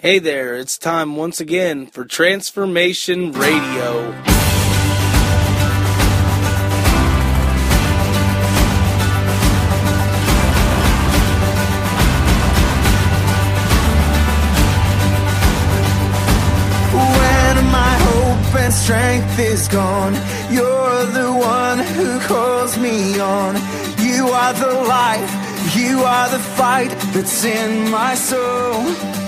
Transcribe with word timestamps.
Hey 0.00 0.20
there, 0.20 0.54
it's 0.54 0.78
time 0.78 1.16
once 1.16 1.40
again 1.40 1.86
for 1.86 2.04
Transformation 2.04 3.32
Radio. 3.32 4.12
When 16.92 17.64
my 17.72 17.96
hope 17.98 18.54
and 18.54 18.72
strength 18.72 19.36
is 19.40 19.66
gone. 19.66 20.14
You're 20.52 21.06
the 21.06 21.32
one 21.32 21.80
who 21.80 22.20
calls 22.20 22.78
me 22.78 23.18
on. 23.18 23.56
You 23.98 24.28
are 24.28 24.52
the 24.52 24.74
light, 24.86 25.74
you 25.74 25.98
are 26.04 26.28
the 26.28 26.38
fight 26.38 26.90
that's 27.12 27.44
in 27.44 27.90
my 27.90 28.14
soul. 28.14 29.27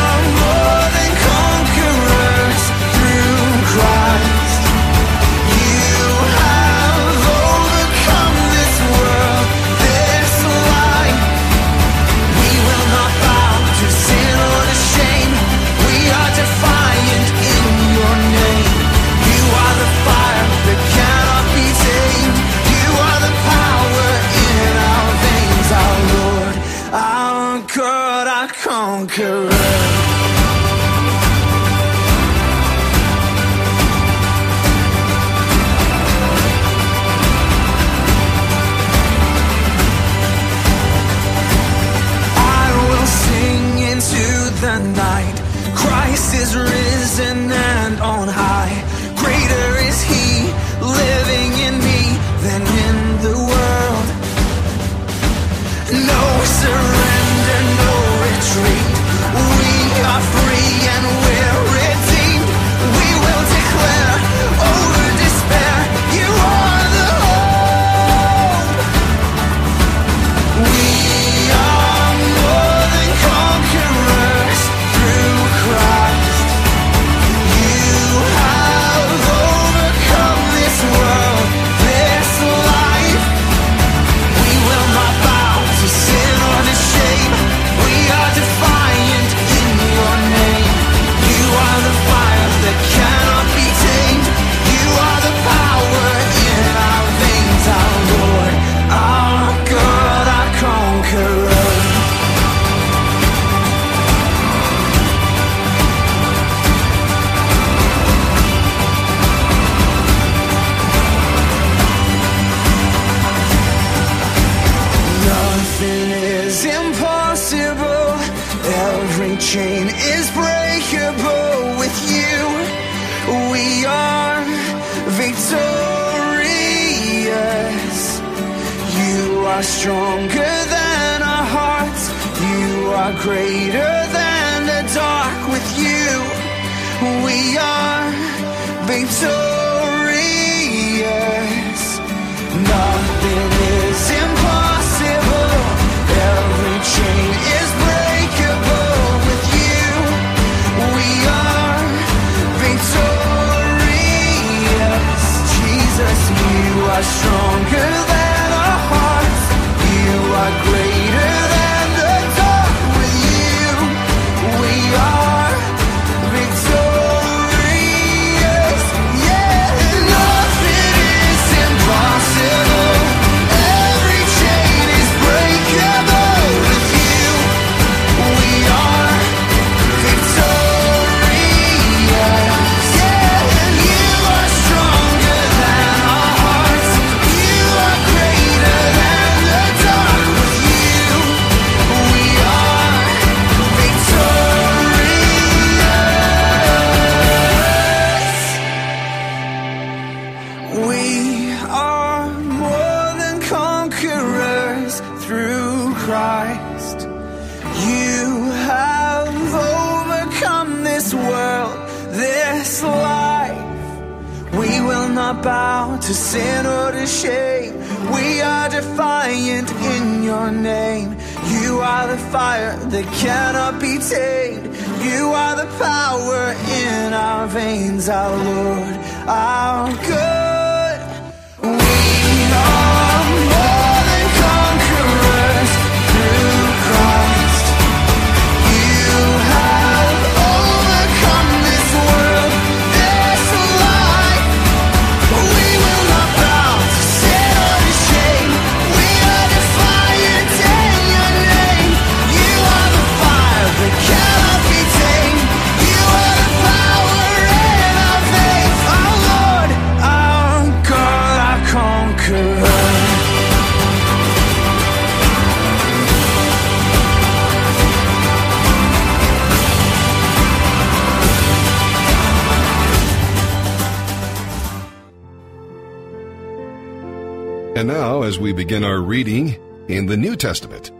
begin 278.71 278.85
our 278.85 279.01
reading 279.01 279.59
in 279.89 280.05
the 280.05 280.15
New 280.15 280.33
Testament, 280.33 280.91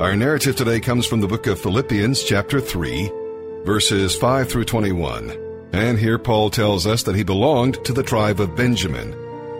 our 0.00 0.16
narrative 0.16 0.56
today 0.56 0.80
comes 0.80 1.04
from 1.04 1.20
the 1.20 1.26
book 1.26 1.46
of 1.46 1.60
Philippians, 1.60 2.24
chapter 2.24 2.58
3, 2.58 3.12
verses 3.66 4.16
5 4.16 4.48
through 4.48 4.64
21. 4.64 5.30
And 5.74 5.98
here 5.98 6.18
Paul 6.18 6.48
tells 6.48 6.86
us 6.86 7.02
that 7.02 7.14
he 7.14 7.22
belonged 7.22 7.84
to 7.84 7.92
the 7.92 8.02
tribe 8.02 8.40
of 8.40 8.56
Benjamin, 8.56 9.14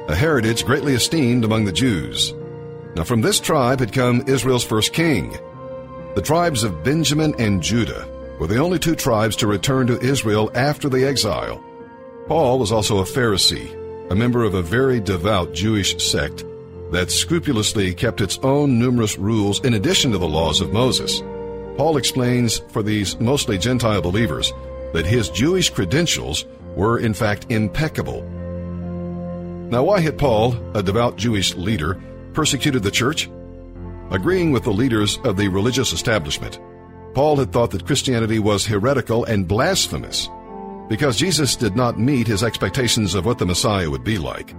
a 0.08 0.14
heritage 0.14 0.64
greatly 0.64 0.94
esteemed 0.94 1.44
among 1.44 1.66
the 1.66 1.72
Jews. 1.72 2.32
Now, 2.96 3.04
from 3.04 3.20
this 3.20 3.38
tribe 3.38 3.80
had 3.80 3.92
come 3.92 4.24
Israel's 4.26 4.64
first 4.64 4.94
king. 4.94 5.36
The 6.14 6.22
tribes 6.24 6.62
of 6.62 6.82
Benjamin 6.82 7.34
and 7.38 7.62
Judah 7.62 8.08
were 8.40 8.46
the 8.46 8.60
only 8.60 8.78
two 8.78 8.94
tribes 8.94 9.36
to 9.36 9.46
return 9.46 9.88
to 9.88 10.00
Israel 10.00 10.50
after 10.54 10.88
the 10.88 11.06
exile. 11.06 11.62
Paul 12.28 12.58
was 12.58 12.72
also 12.72 13.00
a 13.00 13.04
Pharisee, 13.04 14.10
a 14.10 14.14
member 14.14 14.42
of 14.42 14.54
a 14.54 14.62
very 14.62 15.00
devout 15.00 15.52
Jewish 15.52 16.02
sect 16.02 16.46
that 16.92 17.10
scrupulously 17.10 17.94
kept 17.94 18.20
its 18.20 18.38
own 18.42 18.78
numerous 18.78 19.18
rules 19.18 19.64
in 19.64 19.74
addition 19.74 20.12
to 20.12 20.18
the 20.18 20.28
laws 20.28 20.60
of 20.60 20.72
Moses. 20.72 21.20
Paul 21.76 21.96
explains 21.96 22.58
for 22.68 22.82
these 22.82 23.18
mostly 23.18 23.58
Gentile 23.58 24.02
believers 24.02 24.52
that 24.92 25.06
his 25.06 25.30
Jewish 25.30 25.70
credentials 25.70 26.44
were 26.76 26.98
in 26.98 27.14
fact 27.14 27.46
impeccable. 27.50 28.22
Now, 29.70 29.84
why 29.84 30.00
had 30.00 30.18
Paul, 30.18 30.54
a 30.76 30.82
devout 30.82 31.16
Jewish 31.16 31.54
leader, 31.54 31.98
persecuted 32.34 32.82
the 32.82 32.90
church? 32.90 33.30
Agreeing 34.10 34.52
with 34.52 34.64
the 34.64 34.70
leaders 34.70 35.18
of 35.24 35.38
the 35.38 35.48
religious 35.48 35.94
establishment, 35.94 36.60
Paul 37.14 37.36
had 37.36 37.52
thought 37.52 37.70
that 37.70 37.86
Christianity 37.86 38.38
was 38.38 38.66
heretical 38.66 39.24
and 39.24 39.48
blasphemous 39.48 40.28
because 40.90 41.16
Jesus 41.16 41.56
did 41.56 41.74
not 41.74 41.98
meet 41.98 42.26
his 42.26 42.42
expectations 42.42 43.14
of 43.14 43.24
what 43.24 43.38
the 43.38 43.46
Messiah 43.46 43.90
would 43.90 44.04
be 44.04 44.18
like. 44.18 44.54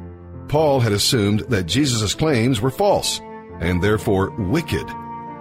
Paul 0.53 0.81
had 0.81 0.91
assumed 0.91 1.39
that 1.49 1.63
Jesus' 1.63 2.13
claims 2.13 2.61
were 2.61 2.69
false 2.69 3.19
and 3.59 3.81
therefore 3.81 4.29
wicked. 4.37 4.87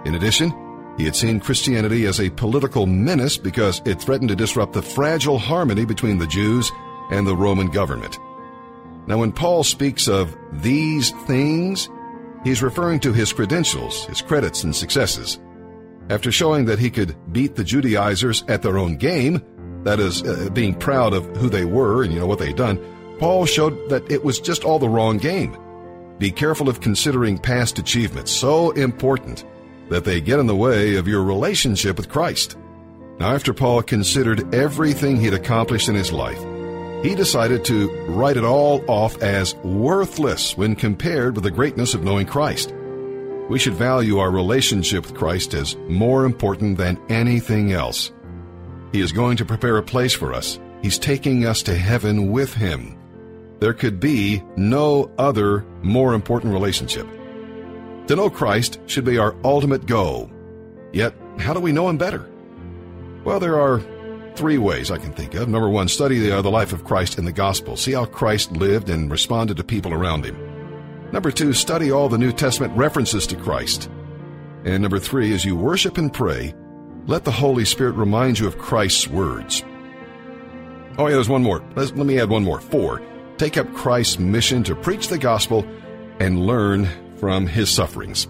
In 0.05 0.15
addition, 0.15 0.51
he 0.97 1.05
had 1.05 1.15
seen 1.15 1.39
Christianity 1.39 2.07
as 2.07 2.19
a 2.19 2.31
political 2.31 2.87
menace 2.87 3.37
because 3.37 3.79
it 3.85 4.01
threatened 4.01 4.29
to 4.29 4.35
disrupt 4.35 4.73
the 4.73 4.81
fragile 4.81 5.37
harmony 5.37 5.85
between 5.85 6.17
the 6.17 6.25
Jews 6.25 6.71
and 7.11 7.27
the 7.27 7.35
Roman 7.35 7.67
government. 7.67 8.17
Now, 9.05 9.19
when 9.19 9.31
Paul 9.31 9.63
speaks 9.63 10.07
of 10.07 10.35
these 10.51 11.11
things, 11.27 11.91
he's 12.43 12.63
referring 12.63 12.99
to 13.01 13.13
his 13.13 13.31
credentials, 13.31 14.05
his 14.05 14.23
credits, 14.23 14.63
and 14.63 14.75
successes. 14.75 15.39
After 16.09 16.31
showing 16.31 16.65
that 16.65 16.79
he 16.79 16.89
could 16.89 17.15
beat 17.31 17.53
the 17.53 17.63
Judaizers 17.63 18.43
at 18.47 18.63
their 18.63 18.79
own 18.79 18.97
game, 18.97 19.43
that 19.83 19.99
is, 19.99 20.23
uh, 20.23 20.49
being 20.53 20.73
proud 20.73 21.13
of 21.13 21.23
who 21.37 21.49
they 21.49 21.65
were 21.65 22.01
and 22.03 22.11
you 22.11 22.19
know 22.19 22.25
what 22.25 22.39
they'd 22.39 22.55
done, 22.55 22.83
Paul 23.23 23.45
showed 23.45 23.87
that 23.87 24.11
it 24.11 24.21
was 24.21 24.41
just 24.41 24.65
all 24.65 24.79
the 24.79 24.89
wrong 24.89 25.17
game. 25.17 25.57
Be 26.19 26.29
careful 26.29 26.67
of 26.67 26.81
considering 26.81 27.37
past 27.37 27.79
achievements 27.79 28.33
so 28.33 28.71
important 28.71 29.45
that 29.87 30.03
they 30.03 30.19
get 30.19 30.39
in 30.39 30.45
the 30.45 30.53
way 30.53 30.95
of 30.95 31.07
your 31.07 31.23
relationship 31.23 31.95
with 31.95 32.09
Christ. 32.09 32.57
Now, 33.21 33.33
after 33.33 33.53
Paul 33.53 33.81
considered 33.81 34.53
everything 34.53 35.15
he'd 35.15 35.33
accomplished 35.33 35.87
in 35.87 35.95
his 35.95 36.11
life, 36.11 36.37
he 37.01 37.15
decided 37.15 37.63
to 37.63 37.89
write 38.07 38.35
it 38.35 38.43
all 38.43 38.83
off 38.89 39.21
as 39.21 39.55
worthless 39.63 40.57
when 40.57 40.75
compared 40.75 41.35
with 41.35 41.45
the 41.45 41.49
greatness 41.51 41.93
of 41.93 42.03
knowing 42.03 42.27
Christ. 42.27 42.73
We 43.47 43.57
should 43.57 43.75
value 43.75 44.17
our 44.17 44.31
relationship 44.31 45.05
with 45.05 45.15
Christ 45.15 45.53
as 45.53 45.77
more 45.87 46.25
important 46.25 46.77
than 46.77 46.99
anything 47.07 47.71
else. 47.71 48.11
He 48.91 48.99
is 48.99 49.13
going 49.13 49.37
to 49.37 49.45
prepare 49.45 49.77
a 49.77 49.81
place 49.81 50.13
for 50.13 50.33
us. 50.33 50.59
He's 50.81 50.99
taking 50.99 51.45
us 51.45 51.63
to 51.63 51.73
heaven 51.73 52.29
with 52.29 52.53
Him. 52.53 52.99
There 53.63 53.73
could 53.73 54.01
be 54.01 54.43
no 54.57 55.09
other 55.17 55.65
more 55.83 56.13
important 56.13 56.51
relationship. 56.51 57.07
To 58.07 58.15
know 58.17 58.29
Christ 58.29 58.77
should 58.87 59.05
be 59.05 59.17
our 59.17 59.37
ultimate 59.45 59.85
goal. 59.85 60.29
Yet, 60.91 61.15
how 61.39 61.53
do 61.53 61.61
we 61.61 61.71
know 61.71 61.87
Him 61.87 61.97
better? 61.97 62.29
Well, 63.23 63.39
there 63.39 63.57
are 63.57 63.81
three 64.35 64.57
ways 64.57 64.91
I 64.91 64.97
can 64.97 65.13
think 65.13 65.33
of. 65.35 65.47
Number 65.47 65.69
one, 65.69 65.87
study 65.87 66.19
the, 66.19 66.39
uh, 66.39 66.41
the 66.41 66.51
life 66.51 66.73
of 66.73 66.83
Christ 66.83 67.17
in 67.17 67.23
the 67.23 67.31
gospel. 67.31 67.77
See 67.77 67.93
how 67.93 68.03
Christ 68.03 68.51
lived 68.51 68.89
and 68.89 69.09
responded 69.09 69.55
to 69.55 69.63
people 69.63 69.93
around 69.93 70.25
him. 70.25 70.35
Number 71.13 71.31
two, 71.31 71.53
study 71.53 71.89
all 71.89 72.09
the 72.09 72.17
New 72.17 72.33
Testament 72.33 72.75
references 72.75 73.25
to 73.27 73.37
Christ. 73.37 73.89
And 74.65 74.81
number 74.81 74.99
three, 74.99 75.33
as 75.33 75.45
you 75.45 75.55
worship 75.55 75.97
and 75.97 76.11
pray, 76.11 76.53
let 77.07 77.23
the 77.23 77.31
Holy 77.31 77.63
Spirit 77.63 77.93
remind 77.93 78.39
you 78.39 78.45
of 78.45 78.57
Christ's 78.57 79.07
words. 79.07 79.63
Oh, 80.97 81.07
yeah, 81.07 81.13
there's 81.13 81.29
one 81.29 81.43
more. 81.43 81.63
Let's, 81.77 81.93
let 81.93 82.05
me 82.05 82.19
add 82.19 82.29
one 82.29 82.43
more. 82.43 82.59
Four, 82.59 83.01
take 83.43 83.57
up 83.57 83.73
Christ's 83.73 84.19
mission 84.19 84.63
to 84.63 84.73
preach 84.73 85.09
the 85.09 85.17
gospel 85.17 85.65
and 86.21 86.45
learn 86.45 86.87
from 87.17 87.45
his 87.45 87.69
sufferings. 87.69 88.25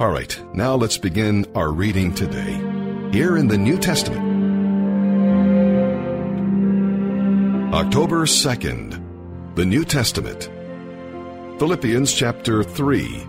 All 0.00 0.10
right, 0.10 0.36
now 0.52 0.74
let's 0.74 0.98
begin 0.98 1.46
our 1.54 1.70
reading 1.70 2.12
today. 2.12 2.54
Here 3.12 3.36
in 3.36 3.46
the 3.46 3.56
New 3.56 3.78
Testament. 3.78 4.24
October 7.72 8.26
2nd, 8.26 9.54
the 9.54 9.64
New 9.64 9.84
Testament. 9.84 10.50
Philippians 11.60 12.12
chapter 12.12 12.64
3, 12.64 13.24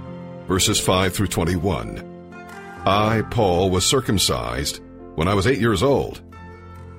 verses 0.48 0.80
5 0.80 1.14
through 1.14 1.28
21. 1.28 2.00
I, 2.88 3.22
Paul, 3.30 3.70
was 3.70 3.86
circumcised 3.86 4.82
when 5.14 5.28
I 5.28 5.36
was 5.36 5.46
eight 5.46 5.60
years 5.60 5.84
old. 5.84 6.25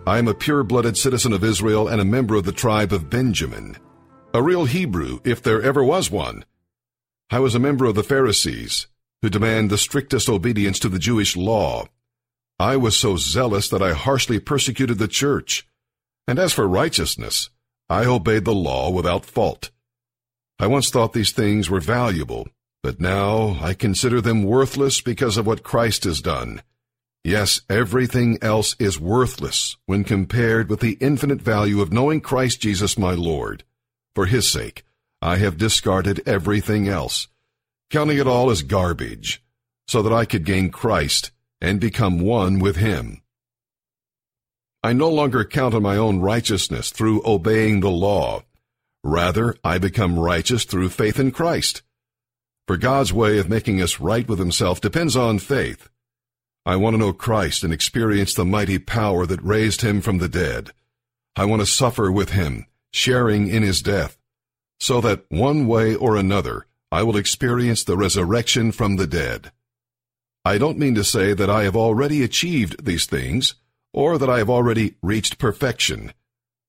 I 0.06 0.18
am 0.18 0.28
a 0.28 0.34
pure 0.34 0.62
blooded 0.62 0.96
citizen 0.96 1.32
of 1.32 1.42
Israel 1.42 1.88
and 1.88 2.00
a 2.00 2.04
member 2.04 2.36
of 2.36 2.44
the 2.44 2.52
tribe 2.52 2.92
of 2.92 3.10
Benjamin, 3.10 3.76
a 4.32 4.40
real 4.40 4.64
Hebrew, 4.64 5.18
if 5.24 5.42
there 5.42 5.60
ever 5.60 5.82
was 5.82 6.12
one. 6.12 6.44
I 7.28 7.40
was 7.40 7.56
a 7.56 7.58
member 7.58 7.86
of 7.86 7.96
the 7.96 8.04
Pharisees, 8.04 8.86
who 9.20 9.28
demand 9.28 9.68
the 9.68 9.76
strictest 9.76 10.28
obedience 10.28 10.78
to 10.78 10.88
the 10.88 11.00
Jewish 11.00 11.36
law. 11.36 11.88
I 12.60 12.76
was 12.76 12.96
so 12.96 13.16
zealous 13.16 13.68
that 13.70 13.82
I 13.82 13.94
harshly 13.94 14.38
persecuted 14.38 14.98
the 14.98 15.08
church. 15.08 15.66
And 16.28 16.38
as 16.38 16.52
for 16.52 16.68
righteousness, 16.68 17.50
I 17.88 18.04
obeyed 18.04 18.44
the 18.44 18.54
law 18.54 18.90
without 18.90 19.24
fault. 19.24 19.72
I 20.60 20.68
once 20.68 20.88
thought 20.88 21.14
these 21.14 21.32
things 21.32 21.68
were 21.68 21.80
valuable, 21.80 22.46
but 22.80 23.00
now 23.00 23.58
I 23.60 23.74
consider 23.74 24.20
them 24.20 24.44
worthless 24.44 25.00
because 25.00 25.36
of 25.36 25.48
what 25.48 25.64
Christ 25.64 26.04
has 26.04 26.20
done. 26.20 26.62
Yes, 27.26 27.60
everything 27.68 28.38
else 28.40 28.76
is 28.78 29.00
worthless 29.00 29.76
when 29.86 30.04
compared 30.04 30.70
with 30.70 30.78
the 30.78 30.96
infinite 31.00 31.42
value 31.42 31.80
of 31.80 31.92
knowing 31.92 32.20
Christ 32.20 32.60
Jesus 32.60 32.96
my 32.96 33.14
Lord. 33.14 33.64
For 34.14 34.26
his 34.26 34.52
sake, 34.52 34.84
I 35.20 35.38
have 35.38 35.58
discarded 35.58 36.22
everything 36.24 36.86
else, 36.88 37.26
counting 37.90 38.18
it 38.18 38.28
all 38.28 38.50
as 38.50 38.62
garbage, 38.62 39.42
so 39.88 40.02
that 40.02 40.12
I 40.12 40.24
could 40.24 40.44
gain 40.44 40.70
Christ 40.70 41.32
and 41.60 41.80
become 41.80 42.20
one 42.20 42.60
with 42.60 42.76
him. 42.76 43.22
I 44.84 44.92
no 44.92 45.10
longer 45.10 45.44
count 45.44 45.74
on 45.74 45.82
my 45.82 45.96
own 45.96 46.20
righteousness 46.20 46.92
through 46.92 47.26
obeying 47.26 47.80
the 47.80 47.90
law 47.90 48.42
Rather, 49.06 49.54
I 49.62 49.78
become 49.78 50.18
righteous 50.18 50.64
through 50.64 50.88
faith 50.88 51.20
in 51.20 51.30
Christ. 51.30 51.82
For 52.66 52.76
God's 52.76 53.12
way 53.12 53.38
of 53.38 53.48
making 53.48 53.80
us 53.80 54.00
right 54.00 54.26
with 54.26 54.40
Himself 54.40 54.80
depends 54.80 55.14
on 55.14 55.38
faith. 55.38 55.88
I 56.66 56.74
want 56.74 56.94
to 56.94 56.98
know 56.98 57.12
Christ 57.12 57.62
and 57.62 57.72
experience 57.72 58.34
the 58.34 58.44
mighty 58.44 58.80
power 58.80 59.24
that 59.24 59.40
raised 59.40 59.82
Him 59.82 60.00
from 60.00 60.18
the 60.18 60.28
dead. 60.28 60.72
I 61.36 61.44
want 61.44 61.62
to 61.62 61.66
suffer 61.66 62.10
with 62.10 62.30
Him, 62.30 62.66
sharing 62.92 63.48
in 63.48 63.62
His 63.62 63.80
death, 63.80 64.18
so 64.80 65.00
that 65.02 65.26
one 65.28 65.68
way 65.68 65.94
or 65.94 66.16
another 66.16 66.66
I 66.90 67.04
will 67.04 67.16
experience 67.16 67.84
the 67.84 67.96
resurrection 67.96 68.72
from 68.72 68.96
the 68.96 69.06
dead. 69.06 69.52
I 70.44 70.58
don't 70.58 70.78
mean 70.78 70.96
to 70.96 71.04
say 71.04 71.34
that 71.34 71.48
I 71.48 71.62
have 71.62 71.76
already 71.76 72.24
achieved 72.24 72.84
these 72.84 73.06
things, 73.06 73.54
or 73.92 74.18
that 74.18 74.28
I 74.28 74.38
have 74.38 74.50
already 74.50 74.96
reached 75.02 75.38
perfection. 75.38 76.12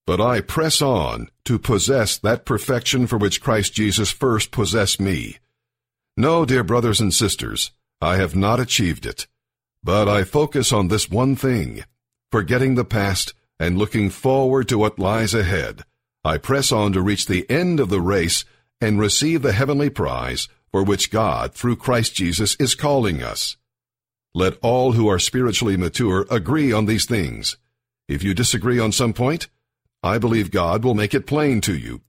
But 0.06 0.22
I 0.22 0.42
press 0.42 0.80
on 0.80 1.30
to 1.46 1.58
possess 1.58 2.20
that 2.20 2.46
perfection 2.46 3.08
for 3.08 3.18
which 3.18 3.42
Christ 3.42 3.74
Jesus 3.74 4.12
first 4.12 4.52
possessed 4.52 5.02
me. 5.02 5.38
No, 6.16 6.46
dear 6.46 6.64
brothers 6.64 7.02
and 7.02 7.12
sisters, 7.12 7.72
I 8.00 8.18
have 8.18 8.36
not 8.36 8.60
achieved 8.60 9.08
it. 9.08 9.26
But 9.88 10.10
I 10.10 10.26
focus 10.26 10.74
on 10.74 10.90
this 10.90 11.10
one 11.10 11.38
thing, 11.38 11.86
forgetting 12.30 12.76
the 12.76 12.84
past 12.84 13.34
and 13.58 13.78
looking 13.78 14.10
forward 14.10 14.68
to 14.68 14.78
what 14.78 15.00
lies 15.00 15.34
ahead. 15.34 15.86
I 16.26 16.40
press 16.40 16.74
on 16.74 16.92
to 16.92 17.02
reach 17.02 17.26
the 17.26 17.50
end 17.50 17.80
of 17.80 17.88
the 17.88 18.02
race 18.02 18.44
and 18.82 19.00
receive 19.00 19.44
the 19.44 19.54
heavenly 19.54 19.90
prize 19.90 20.50
for 20.74 20.84
which 20.84 21.10
God, 21.10 21.54
through 21.54 21.78
Christ 21.78 22.14
Jesus, 22.14 22.58
is 22.60 22.76
calling 22.76 23.24
us. 23.24 23.56
Let 24.36 24.58
all 24.62 24.92
who 24.92 25.08
are 25.08 25.20
spiritually 25.20 25.78
mature 25.78 26.28
agree 26.30 26.74
on 26.74 26.86
these 26.86 27.06
things. 27.06 27.56
If 28.10 28.24
you 28.24 28.34
disagree 28.34 28.80
on 28.80 28.92
some 28.92 29.14
point, 29.14 29.48
I 30.04 30.18
believe 30.18 30.52
God 30.52 30.84
will 30.84 30.96
make 30.96 31.14
it 31.14 31.26
plain 31.26 31.62
to 31.62 31.78
you. 31.78 32.02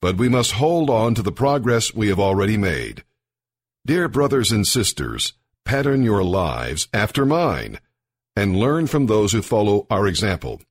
But 0.00 0.16
we 0.16 0.28
must 0.28 0.52
hold 0.52 0.90
on 0.90 1.16
to 1.16 1.22
the 1.22 1.32
progress 1.32 1.92
we 1.92 2.06
have 2.06 2.20
already 2.20 2.56
made. 2.56 3.02
Dear 3.84 4.06
brothers 4.06 4.52
and 4.52 4.64
sisters, 4.64 5.32
pattern 5.66 6.02
your 6.02 6.24
lives 6.24 6.88
after 6.94 7.26
mine, 7.26 7.78
and 8.34 8.56
learn 8.56 8.86
from 8.86 9.04
those 9.06 9.32
who 9.32 9.42
follow 9.42 9.86
our 9.90 10.06
example. 10.06 10.62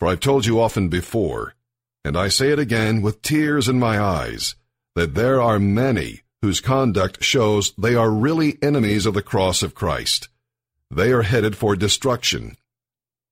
For 0.00 0.08
I've 0.08 0.20
told 0.20 0.46
you 0.46 0.60
often 0.60 0.88
before, 0.88 1.54
and 2.04 2.16
I 2.16 2.28
say 2.28 2.50
it 2.50 2.58
again 2.58 3.02
with 3.02 3.22
tears 3.22 3.68
in 3.68 3.78
my 3.78 4.00
eyes, 4.00 4.56
that 4.96 5.14
there 5.14 5.40
are 5.40 5.60
many 5.60 6.22
whose 6.42 6.60
conduct 6.60 7.22
shows 7.22 7.72
they 7.76 7.94
are 7.94 8.10
really 8.10 8.58
enemies 8.62 9.06
of 9.06 9.14
the 9.14 9.22
cross 9.22 9.62
of 9.62 9.74
Christ. 9.74 10.28
They 10.90 11.12
are 11.12 11.22
headed 11.22 11.56
for 11.56 11.76
destruction. 11.76 12.56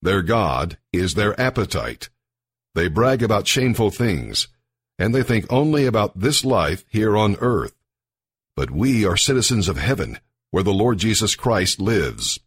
Their 0.02 0.22
God 0.22 0.76
is 0.92 1.14
their 1.14 1.38
appetite. 1.40 2.10
They 2.74 2.88
brag 2.88 3.22
about 3.22 3.46
shameful 3.46 3.90
things, 3.90 4.48
and 4.98 5.14
they 5.14 5.22
think 5.22 5.46
only 5.50 5.86
about 5.86 6.18
this 6.18 6.44
life 6.44 6.84
here 6.88 7.16
on 7.16 7.36
earth. 7.36 7.74
But 8.56 8.70
we 8.70 9.06
are 9.06 9.16
citizens 9.16 9.68
of 9.68 9.76
heaven, 9.76 10.18
where 10.54 10.62
the 10.62 10.72
Lord 10.72 10.98
Jesus 10.98 11.34
Christ 11.34 11.80
lives. 11.80 12.38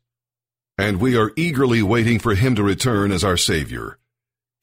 And 0.77 1.01
we 1.01 1.17
are 1.17 1.33
eagerly 1.35 1.83
waiting 1.83 2.19
for 2.19 2.35
him 2.35 2.55
to 2.55 2.63
return 2.63 3.11
as 3.11 3.21
our 3.21 3.35
Savior. 3.35 3.97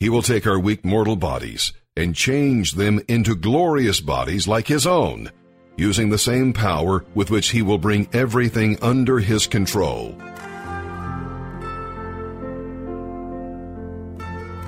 He 0.01 0.09
will 0.09 0.23
take 0.23 0.47
our 0.47 0.59
weak 0.59 0.83
mortal 0.83 1.15
bodies 1.15 1.71
and 1.95 2.17
change 2.17 2.73
them 2.73 3.03
into 3.07 3.35
glorious 3.35 4.01
bodies 4.01 4.49
like 4.49 4.67
his 4.67 4.87
own, 4.87 5.31
using 5.77 6.09
the 6.09 6.17
same 6.17 6.55
power 6.55 7.05
with 7.15 7.31
which 7.31 7.51
he 7.51 7.61
will 7.61 7.77
bring 7.77 8.09
everything 8.15 8.79
under 8.81 9.19
his 9.19 9.47
control. 9.47 10.17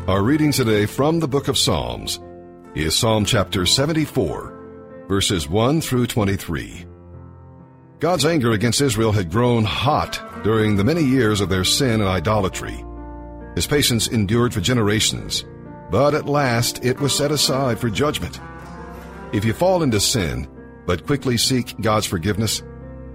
Our 0.07 0.23
reading 0.23 0.53
today 0.53 0.85
from 0.85 1.21
the 1.21 1.29
book 1.29 1.49
of 1.49 1.57
Psalms 1.57 2.21
is 2.75 2.95
Psalm 2.95 3.25
chapter 3.25 3.65
74, 3.65 5.07
verses 5.09 5.49
1 5.49 5.81
through 5.81 6.09
23. 6.09 6.85
God's 7.99 8.27
anger 8.27 8.53
against 8.53 8.81
Israel 8.81 9.13
had 9.13 9.31
grown 9.31 9.65
hot 9.65 10.43
during 10.45 10.77
the 10.77 10.85
many 10.85 11.03
years 11.03 11.41
of 11.41 11.49
their 11.49 11.65
sin 11.65 12.01
and 12.01 12.09
idolatry. 12.09 12.85
His 13.55 13.67
patience 13.67 14.09
endured 14.09 14.53
for 14.53 14.61
generations, 14.61 15.45
but 15.91 16.15
at 16.15 16.27
last 16.27 16.85
it 16.85 17.01
was 17.01 17.17
set 17.17 17.31
aside 17.31 17.79
for 17.79 17.89
judgment. 17.89 18.39
If 19.33 19.45
you 19.45 19.55
fall 19.55 19.83
into 19.83 19.99
sin, 19.99 20.47
but 20.87 21.07
quickly 21.07 21.39
seek 21.39 21.81
God's 21.81 22.07
forgiveness, 22.07 22.63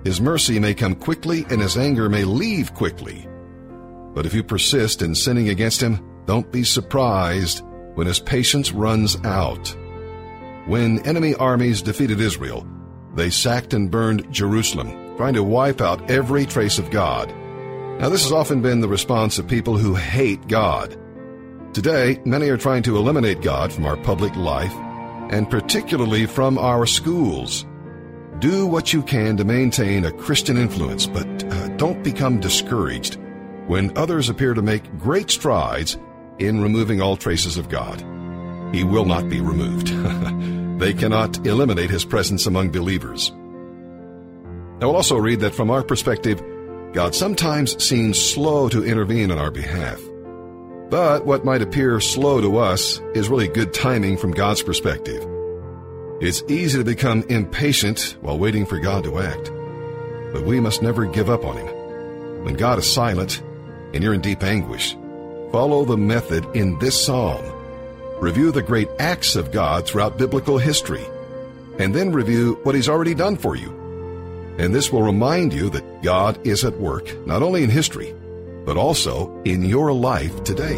His 0.04 0.20
mercy 0.20 0.60
may 0.60 0.74
come 0.74 0.96
quickly 0.96 1.46
and 1.50 1.62
His 1.62 1.78
anger 1.78 2.10
may 2.10 2.24
leave 2.24 2.74
quickly. 2.74 3.28
But 4.14 4.26
if 4.26 4.34
you 4.34 4.44
persist 4.44 5.04
in 5.04 5.14
sinning 5.14 5.50
against 5.50 5.82
Him, 5.82 6.12
don't 6.26 6.52
be 6.52 6.64
surprised 6.64 7.64
when 7.96 8.08
his 8.08 8.20
patience 8.20 8.72
runs 8.72 9.18
out. 9.24 9.76
When 10.66 11.06
enemy 11.06 11.36
armies 11.36 11.82
defeated 11.82 12.22
Israel, 12.22 12.66
they 13.16 13.30
sacked 13.30 13.74
and 13.74 13.92
burned 13.92 14.32
Jerusalem, 14.32 15.16
trying 15.18 15.34
to 15.34 15.44
wipe 15.44 15.82
out 15.82 16.10
every 16.10 16.46
trace 16.46 16.80
of 16.80 16.92
God. 16.92 17.34
Now, 18.00 18.10
this 18.10 18.24
has 18.24 18.32
often 18.32 18.62
been 18.62 18.80
the 18.80 18.88
response 18.88 19.38
of 19.38 19.48
people 19.48 19.78
who 19.78 19.94
hate 19.94 20.48
God. 20.48 20.98
Today, 21.74 22.20
many 22.26 22.50
are 22.50 22.58
trying 22.58 22.84
to 22.84 22.98
eliminate 22.98 23.42
God 23.42 23.72
from 23.72 23.86
our 23.86 23.98
public 23.98 24.36
life, 24.36 24.74
and 25.30 25.50
particularly 25.50 26.26
from 26.26 26.58
our 26.58 26.86
schools. 26.86 27.66
Do 28.40 28.66
what 28.66 28.92
you 28.92 29.04
can 29.04 29.38
to 29.38 29.44
maintain 29.44 30.04
a 30.04 30.12
Christian 30.12 30.58
influence, 30.58 31.06
but 31.06 31.44
uh, 31.44 31.68
don't 31.78 32.04
become 32.04 32.40
discouraged 32.40 33.20
when 33.68 33.96
others 33.98 34.30
appear 34.30 34.54
to 34.54 34.62
make 34.62 34.98
great 34.98 35.30
strides 35.30 35.98
in 36.40 36.62
removing 36.62 37.02
all 37.02 37.16
traces 37.16 37.58
of 37.58 37.70
God. 37.70 38.04
He 38.74 38.84
will 38.84 39.06
not 39.06 39.30
be 39.30 39.42
removed. 39.42 39.90
they 40.82 40.94
cannot 40.94 41.46
eliminate 41.46 41.90
his 41.90 42.04
presence 42.04 42.46
among 42.46 42.72
believers. 42.72 43.32
I 44.82 44.86
will 44.86 44.96
also 44.96 45.18
read 45.18 45.40
that 45.42 45.56
from 45.56 45.70
our 45.70 45.84
perspective, 45.84 46.42
God 46.94 47.16
sometimes 47.16 47.82
seems 47.84 48.20
slow 48.20 48.68
to 48.70 48.84
intervene 48.84 49.32
on 49.32 49.38
our 49.38 49.52
behalf. 49.52 50.02
But 50.90 51.26
what 51.26 51.46
might 51.46 51.62
appear 51.62 52.02
slow 52.02 52.42
to 52.42 52.58
us 52.58 53.00
is 53.14 53.30
really 53.30 53.48
good 53.48 53.74
timing 53.74 54.18
from 54.18 54.32
God's 54.32 54.62
perspective. 54.62 55.26
It's 56.20 56.44
easy 56.50 56.78
to 56.80 56.84
become 56.84 57.24
impatient 57.30 58.18
while 58.22 58.38
waiting 58.38 58.66
for 58.66 58.78
God 58.78 59.06
to 59.06 59.20
act. 59.20 59.52
But 60.34 60.44
we 60.44 60.60
must 60.60 60.82
never 60.82 61.06
give 61.06 61.30
up 61.30 61.46
on 61.46 61.58
Him. 61.58 62.44
When 62.44 62.56
God 62.56 62.80
is 62.80 62.92
silent 62.92 63.42
and 63.94 64.04
you're 64.04 64.14
in 64.14 64.22
deep 64.22 64.44
anguish, 64.44 64.98
Follow 65.52 65.84
the 65.84 65.98
method 65.98 66.48
in 66.56 66.80
this 66.80 67.06
psalm. 67.06 67.44
Review 68.22 68.52
the 68.52 68.62
great 68.62 68.88
acts 69.00 69.36
of 69.36 69.52
God 69.52 69.88
throughout 69.88 70.20
biblical 70.20 70.60
history, 70.60 71.04
and 71.80 71.92
then 71.92 72.12
review 72.12 72.60
what 72.62 72.76
He's 72.76 72.88
already 72.88 73.16
done 73.16 73.36
for 73.36 73.56
you. 73.56 73.72
And 74.60 74.76
this 74.76 74.92
will 74.92 75.02
remind 75.02 75.54
you 75.54 75.72
that 75.72 76.04
God 76.04 76.46
is 76.46 76.64
at 76.64 76.80
work, 76.80 77.26
not 77.26 77.42
only 77.42 77.64
in 77.64 77.72
history, 77.72 78.14
but 78.64 78.78
also 78.78 79.42
in 79.44 79.66
your 79.66 79.92
life 79.92 80.44
today. 80.44 80.78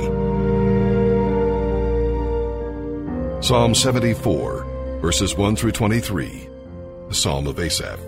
Psalm 3.41 3.75
74, 3.75 4.99
verses 5.01 5.35
1 5.35 5.57
through 5.57 5.73
23, 5.73 6.49
the 7.09 7.13
Psalm 7.13 7.45
of 7.45 7.59
Asaph. 7.59 7.99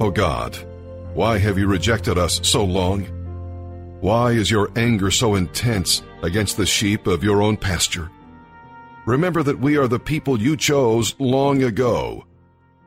O 0.00 0.10
God, 0.10 0.56
why 1.12 1.36
have 1.36 1.58
you 1.58 1.66
rejected 1.66 2.16
us 2.16 2.40
so 2.42 2.64
long? 2.64 3.02
Why 4.00 4.30
is 4.30 4.50
your 4.50 4.70
anger 4.76 5.10
so 5.10 5.34
intense 5.34 6.00
against 6.22 6.56
the 6.56 6.64
sheep 6.64 7.06
of 7.06 7.22
your 7.22 7.42
own 7.42 7.58
pasture? 7.58 8.10
Remember 9.06 9.42
that 9.42 9.58
we 9.58 9.76
are 9.76 9.86
the 9.86 9.98
people 9.98 10.40
you 10.40 10.56
chose 10.56 11.14
long 11.18 11.62
ago, 11.62 12.24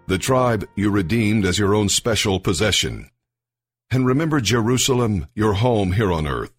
the 0.08 0.18
tribe 0.18 0.68
you 0.76 0.90
redeemed 0.90 1.46
as 1.46 1.60
your 1.60 1.76
own 1.76 1.90
special 1.90 2.40
possession. 2.40 3.12
And 3.92 4.06
remember 4.06 4.42
Jerusalem, 4.42 5.28
your 5.36 5.54
home 5.54 5.92
here 5.92 6.12
on 6.12 6.26
earth. 6.26 6.54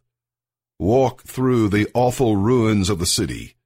Walk 0.78 1.22
through 1.22 1.70
the 1.70 1.88
awful 1.92 2.36
ruins 2.36 2.88
of 2.88 3.00
the 3.00 3.06
city. 3.06 3.56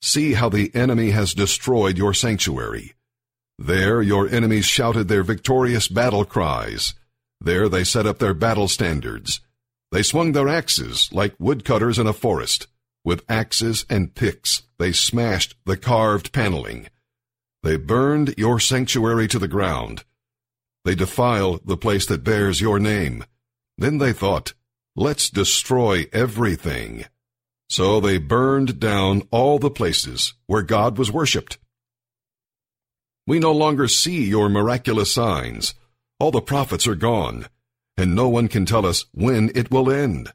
See 0.00 0.32
how 0.32 0.48
the 0.48 0.74
enemy 0.74 1.10
has 1.10 1.34
destroyed 1.34 1.98
your 1.98 2.14
sanctuary. 2.14 2.94
There 3.58 4.00
your 4.00 4.26
enemies 4.28 4.64
shouted 4.64 5.08
their 5.08 5.22
victorious 5.22 5.86
battle 5.86 6.24
cries. 6.24 6.94
There 7.40 7.68
they 7.68 7.84
set 7.84 8.06
up 8.06 8.18
their 8.18 8.34
battle 8.34 8.68
standards. 8.68 9.40
They 9.90 10.02
swung 10.02 10.32
their 10.32 10.48
axes 10.48 11.10
like 11.12 11.34
woodcutters 11.38 11.98
in 11.98 12.06
a 12.06 12.14
forest. 12.14 12.68
With 13.04 13.24
axes 13.28 13.84
and 13.90 14.14
picks, 14.14 14.62
they 14.78 14.92
smashed 14.92 15.56
the 15.64 15.76
carved 15.76 16.32
paneling. 16.32 16.88
They 17.62 17.76
burned 17.76 18.34
your 18.36 18.60
sanctuary 18.60 19.28
to 19.28 19.38
the 19.38 19.48
ground. 19.48 20.04
They 20.84 20.94
defiled 20.94 21.66
the 21.66 21.76
place 21.76 22.06
that 22.06 22.24
bears 22.24 22.60
your 22.60 22.78
name. 22.78 23.24
Then 23.78 23.98
they 23.98 24.12
thought, 24.12 24.54
let's 24.96 25.30
destroy 25.30 26.06
everything. 26.12 27.06
So 27.68 28.00
they 28.00 28.18
burned 28.18 28.78
down 28.78 29.22
all 29.30 29.58
the 29.58 29.70
places 29.70 30.34
where 30.46 30.62
God 30.62 30.98
was 30.98 31.10
worshipped. 31.10 31.58
We 33.26 33.38
no 33.38 33.52
longer 33.52 33.88
see 33.88 34.24
your 34.24 34.48
miraculous 34.48 35.12
signs. 35.12 35.74
All 36.18 36.30
the 36.30 36.40
prophets 36.40 36.86
are 36.86 36.94
gone 36.94 37.46
and 37.96 38.14
no 38.14 38.28
one 38.28 38.48
can 38.48 38.66
tell 38.66 38.86
us 38.86 39.04
when 39.12 39.50
it 39.54 39.70
will 39.70 39.90
end. 39.90 40.32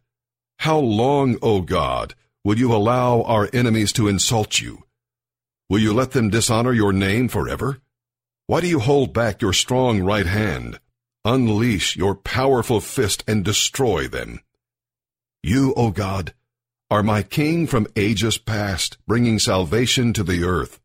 How 0.60 0.80
long, 0.80 1.38
O 1.42 1.62
God, 1.62 2.16
will 2.48 2.58
you 2.58 2.74
allow 2.74 3.24
our 3.24 3.50
enemies 3.52 3.92
to 3.92 4.08
insult 4.08 4.62
you? 4.62 4.86
Will 5.70 5.80
you 5.80 5.94
let 5.94 6.12
them 6.12 6.30
dishonor 6.30 6.72
your 6.72 6.94
name 6.94 7.28
forever? 7.28 7.82
Why 8.46 8.62
do 8.62 8.68
you 8.68 8.80
hold 8.80 9.12
back 9.12 9.42
your 9.42 9.52
strong 9.52 10.02
right 10.02 10.26
hand? 10.26 10.80
Unleash 11.26 11.98
your 11.98 12.16
powerful 12.16 12.80
fist 12.80 13.22
and 13.28 13.44
destroy 13.44 14.08
them. 14.08 14.40
You, 15.44 15.74
O 15.76 15.92
God, 15.92 16.34
are 16.90 17.04
my 17.04 17.22
king 17.22 17.68
from 17.68 17.86
ages 17.98 18.38
past, 18.38 18.98
bringing 19.06 19.40
salvation 19.40 20.14
to 20.14 20.24
the 20.24 20.46
earth. 20.46 20.80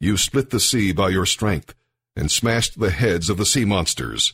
You 0.00 0.16
split 0.16 0.50
the 0.50 0.58
sea 0.58 0.90
by 0.90 1.10
your 1.10 1.26
strength 1.26 1.76
and 2.16 2.28
smashed 2.28 2.80
the 2.80 2.90
heads 2.90 3.30
of 3.30 3.36
the 3.36 3.46
sea 3.46 3.64
monsters. 3.64 4.32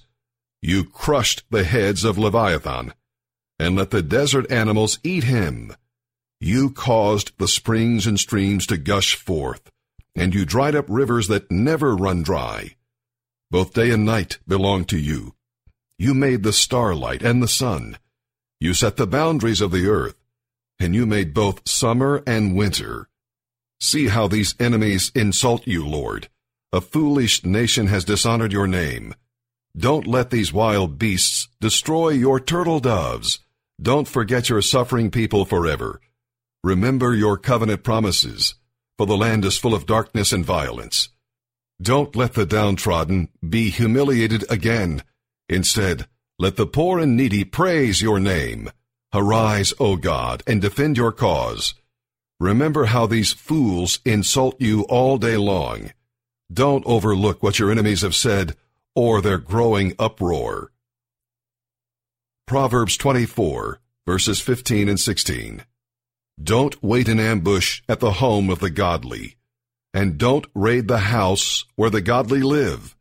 You 0.62 0.84
crushed 0.84 1.44
the 1.50 1.64
heads 1.64 2.04
of 2.04 2.16
Leviathan, 2.16 2.94
and 3.58 3.76
let 3.76 3.90
the 3.90 4.00
desert 4.00 4.50
animals 4.50 4.98
eat 5.04 5.24
him. 5.24 5.74
You 6.46 6.68
caused 6.68 7.32
the 7.38 7.48
springs 7.48 8.06
and 8.06 8.20
streams 8.20 8.66
to 8.66 8.76
gush 8.76 9.14
forth, 9.16 9.70
and 10.14 10.34
you 10.34 10.44
dried 10.44 10.74
up 10.74 10.84
rivers 10.90 11.28
that 11.28 11.50
never 11.50 11.96
run 11.96 12.22
dry. 12.22 12.76
Both 13.50 13.72
day 13.72 13.90
and 13.90 14.04
night 14.04 14.36
belong 14.46 14.84
to 14.92 14.98
you. 14.98 15.36
You 15.98 16.12
made 16.12 16.42
the 16.42 16.52
starlight 16.52 17.22
and 17.22 17.42
the 17.42 17.48
sun. 17.48 17.96
You 18.60 18.74
set 18.74 18.98
the 18.98 19.06
boundaries 19.06 19.62
of 19.62 19.70
the 19.70 19.88
earth, 19.88 20.16
and 20.78 20.94
you 20.94 21.06
made 21.06 21.32
both 21.32 21.66
summer 21.66 22.22
and 22.26 22.54
winter. 22.54 23.08
See 23.80 24.08
how 24.08 24.28
these 24.28 24.54
enemies 24.60 25.12
insult 25.14 25.66
you, 25.66 25.88
Lord. 25.88 26.28
A 26.74 26.82
foolish 26.82 27.42
nation 27.42 27.86
has 27.86 28.04
dishonored 28.04 28.52
your 28.52 28.66
name. 28.66 29.14
Don't 29.74 30.06
let 30.06 30.28
these 30.28 30.52
wild 30.52 30.98
beasts 30.98 31.48
destroy 31.58 32.10
your 32.10 32.38
turtle 32.38 32.80
doves. 32.80 33.38
Don't 33.80 34.06
forget 34.06 34.50
your 34.50 34.60
suffering 34.60 35.10
people 35.10 35.46
forever. 35.46 36.02
Remember 36.64 37.14
your 37.14 37.36
covenant 37.36 37.82
promises, 37.82 38.54
for 38.96 39.06
the 39.06 39.18
land 39.18 39.44
is 39.44 39.58
full 39.58 39.74
of 39.74 39.84
darkness 39.84 40.32
and 40.32 40.42
violence. 40.42 41.10
Don't 41.78 42.16
let 42.16 42.32
the 42.32 42.46
downtrodden 42.46 43.28
be 43.46 43.68
humiliated 43.68 44.50
again. 44.50 45.02
Instead, 45.46 46.08
let 46.38 46.56
the 46.56 46.66
poor 46.66 46.98
and 46.98 47.18
needy 47.18 47.44
praise 47.44 48.00
your 48.00 48.18
name. 48.18 48.70
Arise, 49.12 49.74
O 49.78 49.96
God, 49.96 50.42
and 50.46 50.62
defend 50.62 50.96
your 50.96 51.12
cause. 51.12 51.74
Remember 52.40 52.86
how 52.86 53.06
these 53.06 53.34
fools 53.34 53.98
insult 54.06 54.58
you 54.58 54.84
all 54.84 55.18
day 55.18 55.36
long. 55.36 55.92
Don't 56.50 56.86
overlook 56.86 57.42
what 57.42 57.58
your 57.58 57.70
enemies 57.70 58.00
have 58.00 58.14
said 58.14 58.56
or 58.94 59.20
their 59.20 59.36
growing 59.36 59.92
uproar. 59.98 60.72
Proverbs 62.46 62.96
24, 62.96 63.80
verses 64.06 64.40
15 64.40 64.88
and 64.88 64.98
16. 64.98 65.62
Don't 66.42 66.82
wait 66.82 67.08
in 67.08 67.20
ambush 67.20 67.82
at 67.88 68.00
the 68.00 68.12
home 68.12 68.50
of 68.50 68.58
the 68.58 68.70
godly, 68.70 69.36
and 69.92 70.18
don't 70.18 70.46
raid 70.54 70.88
the 70.88 70.98
house 70.98 71.64
where 71.76 71.90
the 71.90 72.00
godly 72.00 72.42
live. 72.42 72.96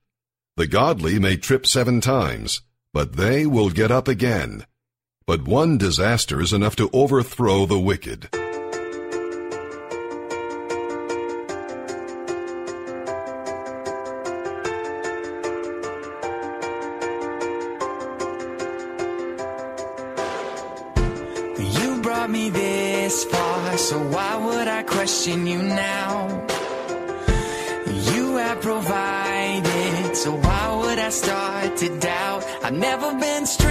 The 0.56 0.68
godly 0.68 1.18
may 1.18 1.38
trip 1.38 1.66
seven 1.66 2.00
times, 2.00 2.62
but 2.94 3.14
they 3.14 3.46
will 3.46 3.70
get 3.72 3.90
up 3.90 4.08
again. 4.08 4.66
But 5.26 5.48
one 5.48 5.78
disaster 5.78 6.42
is 6.42 6.54
enough 6.54 6.76
to 6.76 6.90
overthrow 6.94 7.66
the 7.66 7.80
wicked. 7.80 8.30
Never 32.84 33.14
been 33.14 33.46
stranded, 33.46 33.63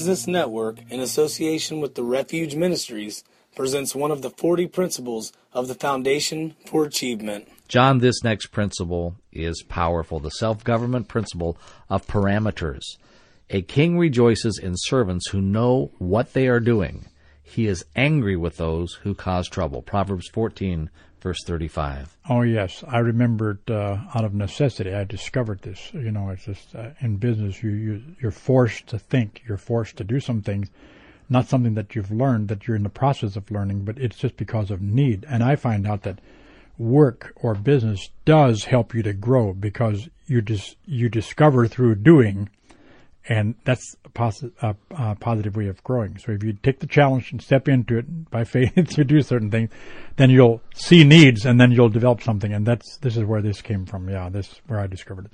Business 0.00 0.26
Network, 0.26 0.78
in 0.90 0.98
association 0.98 1.82
with 1.82 1.94
the 1.94 2.02
Refuge 2.02 2.54
Ministries, 2.54 3.22
presents 3.54 3.94
one 3.94 4.10
of 4.10 4.22
the 4.22 4.30
40 4.30 4.66
principles 4.68 5.30
of 5.52 5.68
the 5.68 5.74
Foundation 5.74 6.56
for 6.64 6.86
Achievement. 6.86 7.46
John, 7.68 7.98
this 7.98 8.24
next 8.24 8.46
principle 8.46 9.16
is 9.30 9.62
powerful 9.62 10.18
the 10.18 10.30
self 10.30 10.64
government 10.64 11.06
principle 11.06 11.58
of 11.90 12.06
parameters. 12.06 12.96
A 13.50 13.60
king 13.60 13.98
rejoices 13.98 14.58
in 14.58 14.72
servants 14.74 15.28
who 15.28 15.42
know 15.42 15.92
what 15.98 16.32
they 16.32 16.48
are 16.48 16.60
doing. 16.60 17.04
He 17.42 17.66
is 17.66 17.84
angry 17.94 18.38
with 18.38 18.56
those 18.56 18.94
who 19.02 19.14
cause 19.14 19.50
trouble. 19.50 19.82
Proverbs 19.82 20.30
14, 20.32 20.88
verse 21.20 21.42
35. 21.44 22.16
Oh 22.28 22.42
yes, 22.42 22.82
I 22.86 22.98
remembered 22.98 23.70
uh, 23.70 23.98
out 24.14 24.24
of 24.24 24.34
necessity. 24.34 24.94
I 24.94 25.04
discovered 25.04 25.62
this. 25.62 25.92
You 25.92 26.10
know, 26.10 26.30
it's 26.30 26.44
just 26.44 26.74
uh, 26.74 26.90
in 27.00 27.16
business, 27.16 27.62
you, 27.62 27.70
you 27.70 28.02
you're 28.20 28.30
forced 28.30 28.86
to 28.88 28.98
think. 28.98 29.42
You're 29.46 29.56
forced 29.56 29.96
to 29.96 30.04
do 30.04 30.20
some 30.20 30.42
things, 30.42 30.70
not 31.28 31.46
something 31.46 31.74
that 31.74 31.94
you've 31.94 32.10
learned 32.10 32.48
that 32.48 32.66
you're 32.66 32.76
in 32.76 32.82
the 32.82 32.88
process 32.88 33.36
of 33.36 33.50
learning, 33.50 33.84
but 33.84 33.98
it's 33.98 34.16
just 34.16 34.36
because 34.36 34.70
of 34.70 34.80
need. 34.80 35.24
And 35.28 35.42
I 35.42 35.56
find 35.56 35.86
out 35.86 36.02
that 36.02 36.20
work 36.78 37.32
or 37.36 37.54
business 37.54 38.08
does 38.24 38.64
help 38.64 38.94
you 38.94 39.02
to 39.02 39.12
grow 39.12 39.52
because 39.52 40.08
you 40.26 40.40
dis- 40.40 40.76
you 40.86 41.08
discover 41.08 41.66
through 41.66 41.96
doing, 41.96 42.48
and 43.28 43.54
that's 43.64 43.96
a, 44.04 44.08
posi- 44.08 44.52
a, 44.62 45.14
positive 45.16 45.56
way 45.56 45.68
of 45.68 45.82
growing. 45.84 46.18
So 46.18 46.32
if 46.32 46.42
you 46.42 46.54
take 46.54 46.80
the 46.80 46.86
challenge 46.86 47.32
and 47.32 47.42
step 47.42 47.68
into 47.68 47.98
it 47.98 48.30
by 48.30 48.44
faith 48.44 48.74
to 48.74 49.04
do 49.04 49.20
certain 49.22 49.50
things, 49.50 49.70
then 50.16 50.30
you'll 50.30 50.62
see 50.74 51.04
needs 51.04 51.44
and 51.44 51.60
then 51.60 51.70
you'll 51.70 51.90
develop 51.90 52.22
something. 52.22 52.52
And 52.52 52.66
that's 52.66 52.96
this 52.98 53.16
is 53.16 53.24
where 53.24 53.42
this 53.42 53.60
came 53.60 53.86
from. 53.86 54.08
Yeah, 54.08 54.28
this 54.30 54.52
is 54.52 54.60
where 54.66 54.80
I 54.80 54.86
discovered 54.86 55.26
it. 55.26 55.32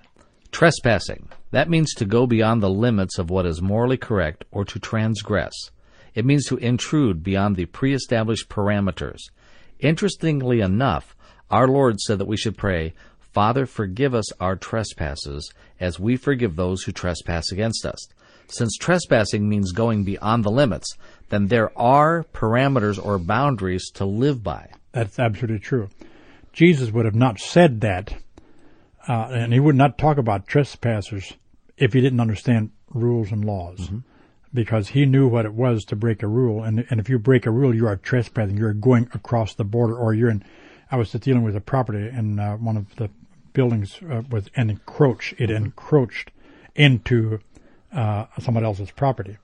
Trespassing. 0.50 1.28
That 1.50 1.68
means 1.68 1.92
to 1.94 2.04
go 2.04 2.26
beyond 2.26 2.62
the 2.62 2.70
limits 2.70 3.18
of 3.18 3.30
what 3.30 3.46
is 3.46 3.60
morally 3.62 3.96
correct 3.96 4.44
or 4.50 4.64
to 4.64 4.78
transgress. 4.78 5.54
It 6.14 6.24
means 6.24 6.46
to 6.46 6.56
intrude 6.56 7.22
beyond 7.22 7.56
the 7.56 7.66
pre 7.66 7.94
established 7.94 8.48
parameters. 8.48 9.18
Interestingly 9.78 10.60
enough, 10.60 11.14
our 11.50 11.68
Lord 11.68 12.00
said 12.00 12.18
that 12.18 12.26
we 12.26 12.36
should 12.36 12.56
pray, 12.56 12.94
Father, 13.36 13.66
forgive 13.66 14.14
us 14.14 14.32
our 14.40 14.56
trespasses 14.56 15.52
as 15.78 16.00
we 16.00 16.16
forgive 16.16 16.56
those 16.56 16.84
who 16.84 16.90
trespass 16.90 17.52
against 17.52 17.84
us. 17.84 18.08
Since 18.48 18.78
trespassing 18.78 19.46
means 19.46 19.72
going 19.72 20.04
beyond 20.04 20.42
the 20.42 20.50
limits, 20.50 20.96
then 21.28 21.48
there 21.48 21.70
are 21.78 22.24
parameters 22.32 22.98
or 22.98 23.18
boundaries 23.18 23.90
to 23.96 24.06
live 24.06 24.42
by. 24.42 24.70
That's 24.92 25.18
absolutely 25.18 25.58
true. 25.58 25.90
Jesus 26.54 26.90
would 26.92 27.04
have 27.04 27.14
not 27.14 27.38
said 27.38 27.82
that, 27.82 28.14
uh, 29.06 29.28
and 29.30 29.52
he 29.52 29.60
would 29.60 29.76
not 29.76 29.98
talk 29.98 30.16
about 30.16 30.46
trespassers 30.46 31.34
if 31.76 31.92
he 31.92 32.00
didn't 32.00 32.20
understand 32.20 32.70
rules 32.88 33.32
and 33.32 33.44
laws. 33.44 33.90
Because 34.54 34.88
he 34.88 35.04
knew 35.04 35.28
what 35.28 35.44
it 35.44 35.52
was 35.52 35.84
to 35.84 35.94
break 35.94 36.22
a 36.22 36.26
rule, 36.26 36.64
and 36.64 36.86
and 36.88 37.00
if 37.00 37.10
you 37.10 37.18
break 37.18 37.44
a 37.44 37.50
rule, 37.50 37.74
you 37.74 37.86
are 37.86 37.96
trespassing. 37.96 38.56
You're 38.56 38.72
going 38.72 39.10
across 39.12 39.52
the 39.52 39.64
border, 39.64 39.94
or 39.94 40.14
you're 40.14 40.30
in. 40.30 40.42
I 40.90 40.96
was 40.96 41.12
dealing 41.12 41.42
with 41.42 41.54
a 41.54 41.60
property, 41.60 42.08
and 42.08 42.40
uh, 42.40 42.56
one 42.56 42.78
of 42.78 42.96
the 42.96 43.10
buildings 43.56 43.98
uh, 44.02 44.22
was 44.30 44.50
and 44.54 44.70
encroached. 44.70 45.34
It 45.38 45.50
encroached 45.50 46.30
into 46.74 47.40
uh, 47.90 48.26
someone 48.38 48.66
else's 48.66 48.90
property. 48.90 49.38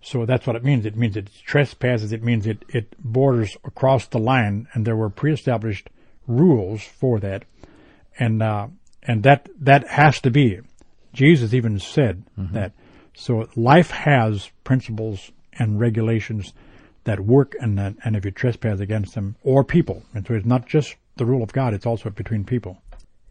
So 0.00 0.24
that's 0.24 0.46
what 0.46 0.54
it 0.54 0.62
means. 0.62 0.86
It 0.86 0.96
means 0.96 1.16
it 1.16 1.30
trespasses. 1.44 2.12
It 2.12 2.22
means 2.22 2.46
it, 2.46 2.64
it 2.68 2.94
borders 2.98 3.56
across 3.64 4.06
the 4.06 4.20
line, 4.20 4.68
and 4.72 4.86
there 4.86 4.94
were 4.94 5.10
pre-established 5.10 5.90
rules 6.28 6.84
for 6.84 7.18
that, 7.18 7.44
and 8.16 8.40
uh, 8.40 8.68
and 9.02 9.24
that 9.24 9.48
that 9.60 9.88
has 9.88 10.20
to 10.20 10.30
be. 10.30 10.60
Jesus 11.12 11.52
even 11.52 11.80
said 11.80 12.22
that. 12.52 12.72
So 13.14 13.48
life 13.56 13.90
has 13.90 14.50
principles 14.62 15.32
and 15.58 15.80
regulations 15.80 16.52
that 17.04 17.18
work, 17.18 17.56
and 17.58 17.78
that, 17.78 17.94
and 18.04 18.14
if 18.14 18.24
you 18.26 18.30
trespass 18.30 18.78
against 18.78 19.14
them 19.14 19.36
or 19.42 19.64
people, 19.64 20.02
and 20.14 20.26
so 20.26 20.34
it's 20.34 20.46
not 20.46 20.68
just 20.68 20.94
the 21.16 21.24
rule 21.24 21.42
of 21.42 21.52
God; 21.52 21.74
it's 21.74 21.86
also 21.86 22.10
between 22.10 22.44
people. 22.44 22.76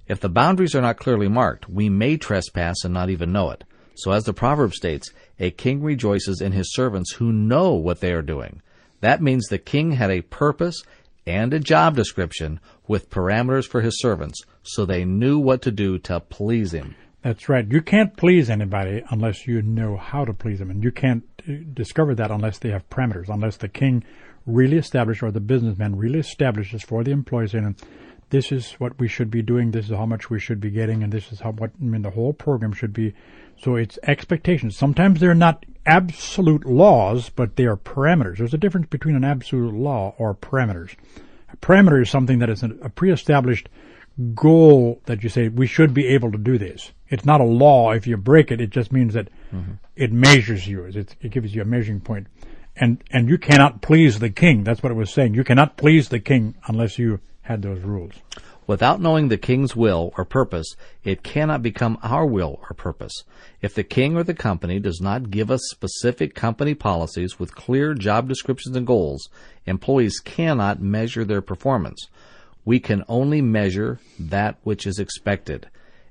If 0.08 0.20
the 0.20 0.30
boundaries 0.30 0.76
are 0.76 0.82
not 0.82 0.98
clearly 0.98 1.28
marked, 1.28 1.70
we 1.70 1.90
may 1.90 2.18
trespass 2.18 2.84
and 2.84 2.94
not 2.94 3.10
even 3.10 3.32
know 3.32 3.50
it. 3.50 3.64
So, 3.96 4.12
as 4.12 4.26
the 4.26 4.34
proverb 4.34 4.74
states, 4.74 5.12
a 5.40 5.52
king 5.52 5.82
rejoices 5.82 6.42
in 6.42 6.52
his 6.52 6.74
servants 6.74 7.14
who 7.14 7.32
know 7.32 7.74
what 7.74 8.02
they 8.02 8.12
are 8.12 8.22
doing. 8.22 8.62
That 9.02 9.22
means 9.22 9.46
the 9.46 9.58
king 9.58 9.92
had 9.92 10.12
a 10.12 10.22
purpose 10.22 10.84
and 11.26 11.54
a 11.54 11.60
job 11.60 11.96
description 11.96 12.60
with 12.88 13.10
parameters 13.10 13.68
for 13.68 13.82
his 13.82 14.00
servants, 14.00 14.42
so 14.64 14.86
they 14.86 15.06
knew 15.06 15.40
what 15.40 15.62
to 15.64 15.72
do 15.72 15.98
to 16.00 16.20
please 16.20 16.74
him. 16.74 16.96
That's 17.24 17.50
right. 17.50 17.66
You 17.68 17.82
can't 17.82 18.16
please 18.16 18.52
anybody 18.52 19.04
unless 19.10 19.48
you 19.48 19.62
know 19.64 19.98
how 19.98 20.26
to 20.26 20.34
please 20.34 20.60
them, 20.60 20.70
and 20.70 20.84
you 20.84 20.92
can't 20.92 21.24
uh, 21.50 21.54
discover 21.74 22.14
that 22.16 22.30
unless 22.30 22.60
they 22.60 22.70
have 22.70 22.88
parameters, 22.90 23.30
unless 23.30 23.58
the 23.58 23.68
king 23.68 24.04
really 24.46 24.78
established 24.78 25.24
or 25.24 25.32
the 25.32 25.40
businessman 25.40 25.96
really 25.96 26.20
establishes 26.20 26.84
for 26.84 27.04
the 27.04 27.12
employees 27.12 27.52
saying, 27.52 27.76
this 28.30 28.52
is 28.52 28.74
what 28.74 29.00
we 29.00 29.08
should 29.08 29.30
be 29.30 29.42
doing, 29.42 29.72
this 29.72 29.86
is 29.86 29.96
how 29.96 30.06
much 30.06 30.30
we 30.30 30.40
should 30.40 30.60
be 30.60 30.72
getting, 30.72 31.04
and 31.04 31.12
this 31.12 31.32
is 31.32 31.40
how 31.40 31.52
what 31.52 31.72
I 31.80 31.84
mean 31.84 32.02
the 32.02 32.10
whole 32.12 32.34
program 32.34 32.74
should 32.74 32.94
be. 32.94 33.14
So 33.58 33.76
it's 33.76 33.98
expectations. 34.04 34.78
Sometimes 34.78 35.20
they're 35.20 35.34
not 35.34 35.66
absolute 35.86 36.66
laws, 36.66 37.30
but 37.30 37.56
they 37.56 37.66
are 37.66 37.78
parameters. 37.78 38.38
There's 38.38 38.54
a 38.54 38.58
difference 38.58 38.88
between 38.88 39.16
an 39.16 39.24
absolute 39.24 39.74
law 39.74 40.16
or 40.18 40.34
parameters. 40.36 40.96
A 41.54 41.58
parameter 41.58 42.02
is 42.02 42.10
something 42.10 42.40
that 42.40 42.50
is 42.50 42.64
a 42.64 42.90
pre-established 42.90 43.70
goal 44.34 45.02
that 45.06 45.24
you 45.24 45.30
say 45.30 45.50
we 45.50 45.68
should 45.68 45.94
be 45.94 46.08
able 46.08 46.32
to 46.32 46.38
do 46.38 46.58
this. 46.58 46.92
It's 47.10 47.26
not 47.26 47.42
a 47.42 47.46
law. 47.46 47.92
If 47.92 48.08
you 48.08 48.18
break 48.18 48.52
it, 48.52 48.62
it 48.62 48.70
just 48.70 48.92
means 48.92 49.14
that 49.14 49.30
mm-hmm. 49.54 49.74
it 49.96 50.12
measures 50.12 50.68
you. 50.68 50.86
It, 50.86 51.16
it 51.22 51.32
gives 51.32 51.54
you 51.54 51.62
a 51.62 51.66
measuring 51.66 52.02
point. 52.02 52.28
And 52.78 53.02
and 53.12 53.30
you 53.30 53.38
cannot 53.38 53.82
please 53.82 54.20
the 54.20 54.30
king. 54.30 54.64
That's 54.64 54.84
what 54.84 54.92
it 54.92 54.96
was 54.96 55.10
saying. 55.10 55.34
You 55.34 55.46
cannot 55.46 55.78
please 55.78 56.10
the 56.10 56.20
king 56.20 56.56
unless 56.68 57.00
you 57.00 57.22
had 57.46 57.62
those 57.62 57.82
rules. 57.82 58.14
Without 58.68 59.00
knowing 59.00 59.28
the 59.28 59.38
king's 59.38 59.76
will 59.76 60.12
or 60.18 60.26
purpose, 60.26 60.76
it 61.04 61.22
cannot 61.22 61.62
become 61.62 62.00
our 62.02 62.26
will 62.26 62.60
or 62.68 62.74
purpose. 62.74 63.24
If 63.62 63.76
the 63.76 63.84
king 63.84 64.18
or 64.18 64.24
the 64.24 64.34
company 64.34 64.80
does 64.80 65.00
not 65.00 65.30
give 65.30 65.52
us 65.52 65.62
specific 65.70 66.34
company 66.34 66.74
policies 66.74 67.40
with 67.40 67.54
clear 67.54 67.94
job 67.94 68.28
descriptions 68.28 68.76
and 68.76 68.88
goals, 68.88 69.30
employees 69.68 70.20
cannot 70.20 70.82
measure 70.82 71.24
their 71.24 71.42
performance. 71.42 72.08
We 72.66 72.80
can 72.80 73.04
only 73.08 73.42
measure 73.42 74.00
that 74.18 74.58
which 74.64 74.88
is 74.88 74.98
expected. 74.98 75.68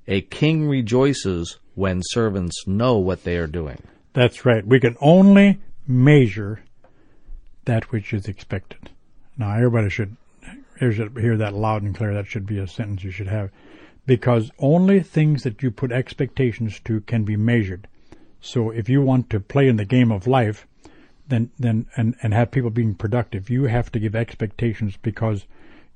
A 0.07 0.21
king 0.21 0.69
rejoices 0.69 1.59
when 1.75 2.01
servants 2.05 2.69
know 2.69 2.99
what 2.99 3.25
they 3.25 3.37
are 3.39 3.49
doing. 3.49 3.83
That's 4.13 4.45
right. 4.45 4.65
We 4.65 4.79
can 4.79 4.97
only 5.01 5.59
measure 5.89 6.63
that 7.65 7.91
which 7.91 8.13
is 8.13 8.29
expected. 8.29 8.91
Now, 9.37 9.57
everybody 9.57 9.91
should 9.91 10.17
hear 10.79 10.91
hear 10.93 11.37
that 11.37 11.55
loud 11.55 11.83
and 11.83 11.95
clear. 11.95 12.15
That 12.15 12.27
should 12.27 12.47
be 12.47 12.59
a 12.59 12.67
sentence 12.67 13.05
you 13.05 13.11
should 13.11 13.29
have. 13.29 13.51
Because 14.07 14.51
only 14.59 15.01
things 15.01 15.43
that 15.45 15.63
you 15.63 15.71
put 15.71 15.93
expectations 15.93 16.79
to 16.85 17.01
can 17.03 17.25
be 17.25 17.37
measured. 17.37 17.89
So 18.41 18.71
if 18.71 18.89
you 18.89 19.01
want 19.01 19.31
to 19.31 19.41
play 19.41 19.69
in 19.69 19.77
the 19.77 19.87
game 19.87 20.13
of 20.13 20.27
life, 20.27 20.67
then, 21.27 21.51
then, 21.59 21.87
and, 21.97 22.15
and 22.23 22.35
have 22.35 22.51
people 22.51 22.69
being 22.69 22.95
productive, 22.95 23.49
you 23.49 23.65
have 23.65 23.91
to 23.93 23.99
give 23.99 24.15
expectations 24.15 24.99
because 25.01 25.47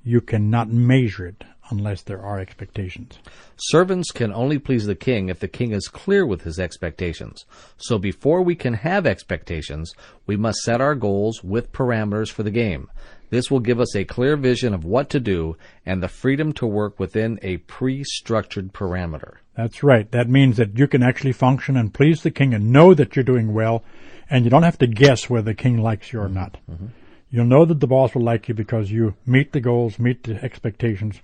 you 0.03 0.23
cannot 0.23 0.71
measure 0.71 1.27
it 1.27 1.45
unless 1.71 2.01
there 2.03 2.23
are 2.23 2.41
expectations. 2.41 3.19
Servants 3.59 4.11
can 4.11 4.33
only 4.33 4.59
please 4.59 4.87
the 4.87 4.95
king 4.95 5.29
if 5.29 5.41
the 5.41 5.49
king 5.49 5.73
is 5.73 5.89
clear 5.89 6.25
with 6.25 6.43
his 6.43 6.59
expectations. 6.59 7.45
So 7.77 7.99
before 7.99 8.41
we 8.41 8.55
can 8.55 8.75
have 8.75 9.07
expectations, 9.07 9.93
we 10.27 10.37
must 10.37 10.61
set 10.61 10.81
our 10.81 10.95
goals 10.95 11.45
with 11.45 11.73
parameters 11.73 12.31
for 12.31 12.43
the 12.43 12.51
game. 12.51 12.89
This 13.31 13.51
will 13.51 13.61
give 13.61 13.81
us 13.81 13.95
a 13.95 14.05
clear 14.05 14.37
vision 14.37 14.73
of 14.75 14.85
what 14.85 15.11
to 15.11 15.21
do 15.21 15.57
and 15.85 16.03
the 16.03 16.09
freedom 16.09 16.53
to 16.55 16.67
work 16.67 16.99
within 16.99 17.39
a 17.43 17.59
pre-structured 17.59 18.73
parameter. 18.73 19.37
That's 19.55 19.83
right. 19.83 20.11
That 20.13 20.29
means 20.29 20.57
that 20.57 20.79
you 20.79 20.87
can 20.87 21.03
actually 21.03 21.33
function 21.33 21.77
and 21.77 21.93
please 21.93 22.23
the 22.23 22.31
king 22.31 22.55
and 22.55 22.73
know 22.73 22.95
that 22.95 23.17
you're 23.17 23.25
doing 23.25 23.53
well, 23.53 23.85
and 24.31 24.45
you 24.45 24.51
don't 24.51 24.63
have 24.63 24.79
to 24.79 24.87
guess 24.87 25.29
whether 25.29 25.45
the 25.45 25.55
king 25.55 25.79
likes 25.79 26.13
you 26.13 26.21
or 26.21 26.29
not. 26.29 26.55
Mm-hmm. 26.71 26.73
Mm-hmm. 26.73 26.87
You'll 27.31 27.45
know 27.45 27.67
that 27.67 27.81
the 27.81 27.87
boss 27.87 28.15
will 28.15 28.23
like 28.23 28.49
you 28.49 28.55
because 28.55 28.91
you 28.91 29.15
meet 29.27 29.53
the 29.53 29.61
goals, 29.61 29.99
meet 29.99 30.23
the 30.23 30.43
expectations, 30.43 31.21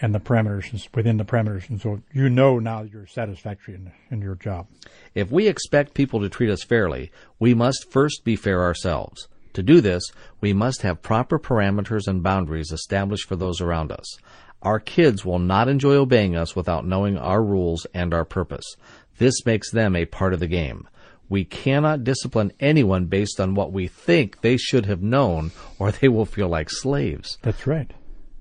and 0.00 0.14
the 0.14 0.20
parameters 0.20 0.88
within 0.94 1.16
the 1.16 1.24
parameters, 1.24 1.68
and 1.68 1.80
so 1.80 2.00
you 2.12 2.28
know 2.28 2.58
now 2.58 2.82
you're 2.82 3.06
satisfactory 3.06 3.74
in, 3.74 3.92
in 4.10 4.22
your 4.22 4.36
job. 4.36 4.66
If 5.14 5.30
we 5.30 5.48
expect 5.48 5.94
people 5.94 6.20
to 6.20 6.28
treat 6.28 6.50
us 6.50 6.62
fairly, 6.62 7.10
we 7.38 7.54
must 7.54 7.90
first 7.90 8.24
be 8.24 8.36
fair 8.36 8.62
ourselves. 8.62 9.28
To 9.54 9.62
do 9.62 9.80
this, 9.80 10.02
we 10.40 10.52
must 10.52 10.82
have 10.82 11.02
proper 11.02 11.38
parameters 11.38 12.06
and 12.06 12.22
boundaries 12.22 12.72
established 12.72 13.28
for 13.28 13.36
those 13.36 13.60
around 13.60 13.92
us. 13.92 14.16
Our 14.62 14.80
kids 14.80 15.24
will 15.24 15.38
not 15.38 15.68
enjoy 15.68 15.94
obeying 15.94 16.36
us 16.36 16.54
without 16.54 16.86
knowing 16.86 17.18
our 17.18 17.42
rules 17.42 17.86
and 17.92 18.14
our 18.14 18.24
purpose. 18.24 18.76
This 19.18 19.44
makes 19.44 19.70
them 19.70 19.94
a 19.96 20.06
part 20.06 20.32
of 20.32 20.40
the 20.40 20.46
game. 20.46 20.88
We 21.28 21.44
cannot 21.44 22.04
discipline 22.04 22.52
anyone 22.60 23.06
based 23.06 23.40
on 23.40 23.54
what 23.54 23.72
we 23.72 23.88
think 23.88 24.40
they 24.40 24.56
should 24.56 24.86
have 24.86 25.02
known, 25.02 25.50
or 25.78 25.90
they 25.90 26.08
will 26.08 26.26
feel 26.26 26.48
like 26.48 26.70
slaves. 26.70 27.38
That's 27.42 27.66
right. 27.66 27.90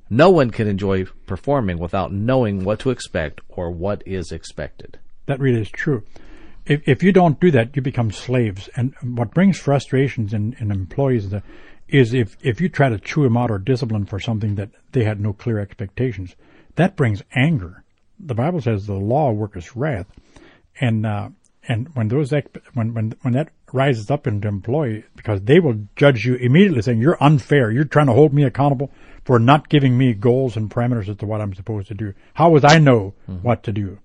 No 0.10 0.30
one 0.30 0.52
can 0.52 0.68
enjoy 0.68 1.06
performing 1.26 1.80
without 1.80 2.12
knowing 2.12 2.66
what 2.66 2.80
to 2.80 2.90
expect 2.90 3.40
or 3.48 3.72
what 3.72 4.04
is 4.06 4.32
expected. 4.32 5.00
That 5.26 5.40
really 5.40 5.62
is 5.62 5.72
true. 5.72 6.04
If, 6.72 6.88
if 6.88 7.04
you 7.04 7.12
don't 7.12 7.38
do 7.38 7.52
that, 7.52 7.76
you 7.76 7.82
become 7.82 8.12
slaves. 8.12 8.70
And 8.78 8.96
what 9.04 9.34
brings 9.34 9.60
frustrations 9.60 10.34
in, 10.34 10.56
in 10.58 10.72
employees 10.72 11.26
is, 11.26 11.42
is 11.90 12.14
if, 12.14 12.38
if 12.42 12.62
you 12.62 12.70
try 12.70 12.88
to 12.88 12.98
chew 12.98 13.24
them 13.24 13.36
out 13.36 13.52
or 13.52 13.60
discipline 13.60 14.06
for 14.06 14.22
something 14.22 14.56
that 14.56 14.70
they 14.94 15.04
had 15.04 15.20
no 15.20 15.34
clear 15.34 15.60
expectations, 15.60 16.34
that 16.76 16.96
brings 16.96 17.24
anger. 17.36 17.84
The 18.18 18.36
Bible 18.36 18.62
says 18.62 18.86
the 18.86 18.94
law 18.94 19.32
worketh 19.32 19.76
wrath. 19.76 20.08
And, 20.80 21.06
uh, 21.06 21.30
and 21.68 21.90
when 21.94 22.08
those, 22.08 22.32
when, 22.74 22.94
when, 22.94 23.16
when 23.22 23.34
that 23.34 23.50
rises 23.74 24.10
up 24.10 24.26
into 24.26 24.48
employee, 24.48 25.04
because 25.18 25.42
they 25.42 25.60
will 25.60 25.88
judge 25.98 26.24
you 26.24 26.36
immediately 26.36 26.82
saying, 26.84 27.02
you're 27.02 27.22
unfair. 27.22 27.70
You're 27.70 27.84
trying 27.84 28.08
to 28.08 28.14
hold 28.14 28.34
me 28.34 28.44
accountable 28.44 28.92
for 29.26 29.40
not 29.40 29.68
giving 29.68 29.98
me 29.98 30.14
goals 30.14 30.56
and 30.56 30.70
parameters 30.70 31.10
as 31.10 31.18
to 31.18 31.26
what 31.26 31.42
I'm 31.42 31.54
supposed 31.54 31.90
to 31.90 31.96
do. 31.96 32.14
How 32.34 32.50
would 32.52 32.64
I 32.64 32.80
know 32.80 33.14
what 33.42 33.64
to 33.64 33.74
do? 33.74 34.00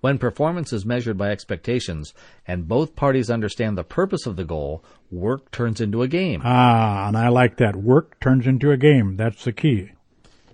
When 0.00 0.16
performance 0.18 0.72
is 0.72 0.86
measured 0.86 1.18
by 1.18 1.30
expectations 1.30 2.14
and 2.46 2.66
both 2.66 2.96
parties 2.96 3.30
understand 3.30 3.76
the 3.76 3.84
purpose 3.84 4.24
of 4.26 4.36
the 4.36 4.44
goal, 4.44 4.82
work 5.10 5.50
turns 5.50 5.80
into 5.80 6.02
a 6.02 6.08
game. 6.08 6.40
Ah, 6.44 7.08
and 7.08 7.16
I 7.18 7.28
like 7.28 7.58
that. 7.58 7.76
Work 7.76 8.18
turns 8.20 8.46
into 8.46 8.70
a 8.70 8.76
game. 8.78 9.16
That's 9.16 9.44
the 9.44 9.52
key. 9.52 9.90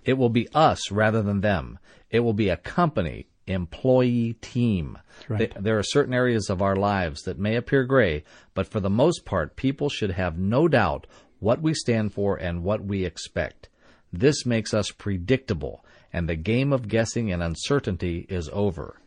It 0.04 0.14
will 0.14 0.30
be 0.30 0.48
us 0.54 0.90
rather 0.90 1.22
than 1.22 1.40
them. 1.42 1.78
It 2.10 2.20
will 2.20 2.32
be 2.32 2.48
a 2.48 2.56
company, 2.56 3.26
employee 3.46 4.34
team. 4.40 4.98
right. 5.28 5.38
Th- 5.38 5.52
There 5.60 5.78
are 5.78 5.82
certain 5.84 6.14
areas 6.14 6.50
of 6.50 6.60
our 6.62 6.76
lives 6.76 7.22
that 7.22 7.38
may 7.38 7.54
appear 7.56 7.84
gray, 7.84 8.24
but 8.54 8.66
for 8.66 8.80
the 8.80 8.90
most 8.90 9.24
part, 9.24 9.54
people 9.56 9.88
should 9.88 10.10
have 10.12 10.38
no 10.38 10.66
doubt 10.68 11.06
what 11.38 11.60
we 11.62 11.74
stand 11.74 12.12
for 12.14 12.36
and 12.36 12.62
what 12.64 12.84
we 12.84 13.04
expect. 13.04 13.68
This 14.12 14.46
makes 14.46 14.72
us 14.72 14.90
predictable, 14.90 15.84
and 16.12 16.28
the 16.28 16.36
game 16.36 16.72
of 16.72 16.88
guessing 16.88 17.30
and 17.32 17.42
uncertainty 17.42 18.26
is 18.28 18.48
over. 18.52 18.98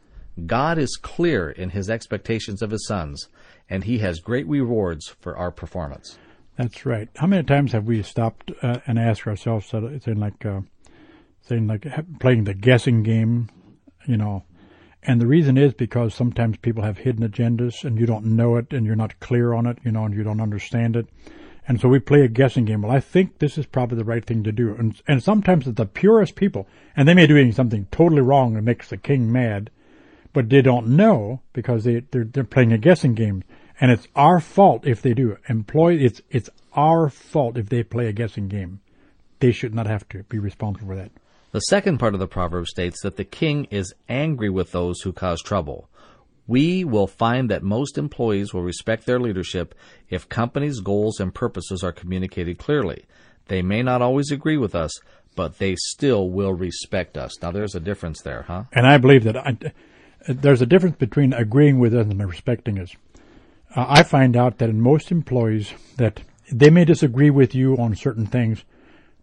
God 0.48 0.78
is 0.78 0.96
clear 0.96 1.50
in 1.50 1.72
his 1.72 1.90
expectations 1.90 2.62
of 2.62 2.72
his 2.72 2.86
sons, 2.88 3.28
and 3.70 3.84
he 3.84 4.00
has 4.00 4.20
great 4.20 4.48
rewards 4.48 5.08
for 5.08 5.38
our 5.38 5.52
performance. 5.52 6.18
That's 6.58 6.86
right. 6.86 7.08
How 7.16 7.28
many 7.28 7.44
times 7.44 7.72
have 7.72 7.86
we 7.86 8.04
stopped 8.04 8.52
uh, 8.62 8.80
and 8.86 9.00
asked 9.00 9.26
ourselves, 9.26 9.70
saying 9.70 10.20
like, 10.20 10.46
uh, 10.46 10.62
saying 11.42 11.68
like 11.68 11.88
playing 12.20 12.44
the 12.44 12.54
guessing 12.54 13.04
game, 13.04 13.50
you 14.06 14.18
know? 14.18 14.44
And 15.04 15.22
the 15.22 15.28
reason 15.28 15.58
is 15.58 15.74
because 15.74 16.14
sometimes 16.14 16.58
people 16.58 16.84
have 16.84 16.98
hidden 16.98 17.28
agendas, 17.28 17.86
and 17.86 17.98
you 17.98 18.06
don't 18.06 18.26
know 18.26 18.58
it, 18.58 18.74
and 18.74 18.86
you're 18.86 18.98
not 18.98 19.20
clear 19.22 19.54
on 19.54 19.66
it, 19.66 19.78
you 19.86 19.92
know, 19.92 20.04
and 20.04 20.14
you 20.14 20.24
don't 20.24 20.42
understand 20.42 20.98
it. 20.98 21.08
And 21.70 21.80
so 21.80 21.88
we 21.88 22.00
play 22.00 22.22
a 22.22 22.28
guessing 22.28 22.66
game. 22.66 22.82
Well, 22.82 22.92
I 22.92 23.00
think 23.00 23.38
this 23.38 23.58
is 23.58 23.66
probably 23.68 23.98
the 23.98 24.04
right 24.04 24.26
thing 24.26 24.44
to 24.44 24.52
do. 24.52 24.76
And 24.76 25.00
and 25.08 25.24
sometimes 25.24 25.68
it's 25.68 25.78
the 25.78 25.86
purest 25.86 26.36
people, 26.36 26.68
and 26.96 27.08
they 27.08 27.14
may 27.14 27.28
be 27.28 27.34
doing 27.34 27.52
something 27.52 27.88
totally 27.92 28.22
wrong 28.22 28.56
that 28.56 28.64
makes 28.64 28.90
the 28.90 28.98
king 28.98 29.32
mad, 29.32 29.70
but 30.34 30.50
they 30.50 30.62
don't 30.62 30.88
know 30.88 31.42
because 31.54 31.84
they 31.84 32.02
they're, 32.12 32.26
they're 32.26 32.44
playing 32.44 32.72
a 32.72 32.78
guessing 32.78 33.14
game, 33.14 33.44
and 33.80 33.92
it's 33.92 34.08
our 34.16 34.40
fault 34.40 34.86
if 34.86 35.02
they 35.02 35.14
do. 35.14 35.38
Employee, 35.48 36.06
it's 36.06 36.22
it's 36.30 36.50
our 36.74 37.10
fault 37.10 37.58
if 37.58 37.70
they 37.70 37.84
play 37.84 38.08
a 38.08 38.14
guessing 38.14 38.48
game. 38.48 38.80
They 39.40 39.52
should 39.52 39.74
not 39.74 39.88
have 39.88 40.08
to 40.10 40.24
be 40.24 40.38
responsible 40.40 40.90
for 40.90 40.96
that. 40.96 41.12
The 41.52 41.62
second 41.62 41.98
part 41.98 42.14
of 42.14 42.20
the 42.20 42.28
proverb 42.28 42.68
states 42.68 43.02
that 43.02 43.18
the 43.18 43.24
king 43.24 43.66
is 43.72 43.94
angry 44.08 44.50
with 44.50 44.72
those 44.72 45.02
who 45.02 45.12
cause 45.12 45.42
trouble. 45.42 45.90
We 46.46 46.84
will 46.84 47.08
find 47.08 47.50
that 47.50 47.64
most 47.64 47.98
employees 47.98 48.54
will 48.54 48.62
respect 48.64 49.06
their 49.06 49.20
leadership 49.20 49.74
if 50.10 50.30
companies' 50.30 50.80
goals 50.80 51.20
and 51.20 51.34
purposes 51.34 51.84
are 51.84 51.92
communicated 51.92 52.58
clearly. 52.58 53.06
They 53.48 53.62
may 53.62 53.82
not 53.82 54.02
always 54.02 54.32
agree 54.32 54.58
with 54.58 54.76
us, 54.76 54.92
but 55.36 55.58
they 55.58 55.76
still 55.76 56.30
will 56.30 56.54
respect 56.54 57.18
us. 57.18 57.42
Now, 57.42 57.52
there's 57.52 57.76
a 57.76 57.80
difference 57.80 58.22
there, 58.22 58.44
huh? 58.44 58.66
And 58.74 58.86
I 58.86 58.98
believe 58.98 59.24
that 59.24 59.38
I, 59.38 59.58
there's 60.30 60.62
a 60.62 60.66
difference 60.66 60.96
between 60.98 61.34
agreeing 61.34 61.80
with 61.80 61.94
us 61.94 62.06
and 62.06 62.28
respecting 62.28 62.80
us. 62.80 62.96
Uh, 63.76 63.86
I 63.88 64.04
find 64.04 64.38
out 64.38 64.58
that 64.60 64.70
in 64.70 64.82
most 64.82 65.12
employees 65.12 65.74
that 65.98 66.22
they 66.52 66.70
may 66.70 66.86
disagree 66.86 67.30
with 67.30 67.54
you 67.54 67.76
on 67.78 67.96
certain 67.96 68.26
things, 68.26 68.64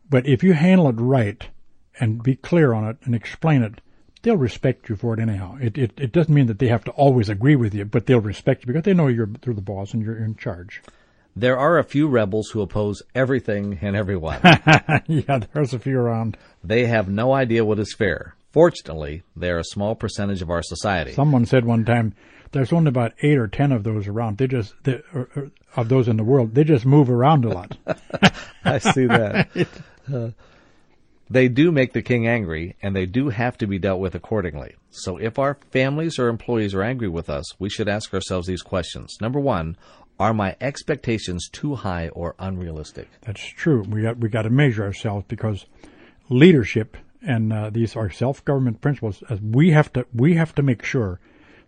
but 0.08 0.26
if 0.26 0.42
you 0.42 0.52
handle 0.52 0.88
it 0.88 0.96
right 0.98 1.48
and 1.98 2.22
be 2.22 2.36
clear 2.36 2.72
on 2.72 2.86
it 2.88 2.96
and 3.04 3.14
explain 3.14 3.62
it, 3.62 3.80
they'll 4.22 4.36
respect 4.36 4.88
you 4.88 4.96
for 4.96 5.14
it 5.14 5.20
anyhow. 5.20 5.56
It, 5.60 5.78
it 5.78 5.92
it 5.96 6.12
doesn't 6.12 6.34
mean 6.34 6.46
that 6.46 6.58
they 6.58 6.68
have 6.68 6.84
to 6.84 6.90
always 6.92 7.28
agree 7.28 7.56
with 7.56 7.74
you, 7.74 7.84
but 7.84 8.06
they'll 8.06 8.20
respect 8.20 8.62
you 8.62 8.66
because 8.66 8.84
they 8.84 8.94
know 8.94 9.08
you're 9.08 9.30
they're 9.42 9.54
the 9.54 9.60
boss 9.60 9.94
and 9.94 10.02
you're 10.02 10.16
in 10.16 10.36
charge. 10.36 10.82
There 11.34 11.58
are 11.58 11.78
a 11.78 11.84
few 11.84 12.08
rebels 12.08 12.48
who 12.48 12.62
oppose 12.62 13.02
everything 13.14 13.78
and 13.82 13.94
everyone. 13.94 14.40
yeah, 15.06 15.40
there's 15.52 15.74
a 15.74 15.78
few 15.78 15.98
around. 15.98 16.38
they 16.64 16.86
have 16.86 17.08
no 17.08 17.32
idea 17.34 17.64
what 17.64 17.78
is 17.78 17.92
fair. 17.92 18.35
Fortunately, 18.56 19.22
they 19.36 19.50
are 19.50 19.58
a 19.58 19.64
small 19.64 19.94
percentage 19.94 20.40
of 20.40 20.48
our 20.48 20.62
society. 20.62 21.12
Someone 21.12 21.44
said 21.44 21.66
one 21.66 21.84
time, 21.84 22.14
there's 22.52 22.72
only 22.72 22.88
about 22.88 23.12
eight 23.20 23.36
or 23.36 23.48
ten 23.48 23.70
of 23.70 23.84
those 23.84 24.08
around. 24.08 24.38
They 24.38 24.46
just 24.46 24.72
they, 24.82 25.02
or, 25.12 25.28
or, 25.36 25.50
of 25.76 25.90
those 25.90 26.08
in 26.08 26.16
the 26.16 26.24
world. 26.24 26.54
They 26.54 26.64
just 26.64 26.86
move 26.86 27.10
around 27.10 27.44
a 27.44 27.50
lot. 27.50 27.76
I 28.64 28.78
see 28.78 29.06
that. 29.06 29.50
Uh, 30.14 30.30
they 31.28 31.48
do 31.48 31.72
make 31.72 31.92
the 31.92 32.00
king 32.00 32.28
angry, 32.28 32.76
and 32.80 32.94
they 32.94 33.06
do 33.06 33.28
have 33.28 33.58
to 33.58 33.66
be 33.66 33.76
dealt 33.76 33.98
with 33.98 34.14
accordingly. 34.14 34.76
So 34.90 35.16
if 35.16 35.36
our 35.36 35.58
families 35.72 36.16
or 36.16 36.28
employees 36.28 36.74
are 36.74 36.82
angry 36.84 37.08
with 37.08 37.28
us, 37.28 37.58
we 37.58 37.68
should 37.68 37.88
ask 37.88 38.14
ourselves 38.14 38.46
these 38.46 38.62
questions. 38.62 39.16
Number 39.20 39.40
one, 39.40 39.76
are 40.20 40.32
my 40.32 40.54
expectations 40.60 41.48
too 41.50 41.74
high 41.74 42.08
or 42.10 42.36
unrealistic? 42.38 43.08
That's 43.22 43.44
true. 43.44 43.82
We 43.82 44.02
got 44.02 44.18
we 44.18 44.28
got 44.28 44.42
to 44.42 44.50
measure 44.50 44.84
ourselves 44.84 45.24
because 45.26 45.66
leadership 46.28 46.96
and 47.22 47.52
uh, 47.52 47.70
these 47.70 47.96
are 47.96 48.10
self-government 48.10 48.80
principles. 48.80 49.22
As 49.28 49.40
we 49.40 49.70
have 49.70 49.92
to 49.94 50.06
we 50.12 50.34
have 50.34 50.54
to 50.56 50.62
make 50.62 50.84
sure 50.84 51.20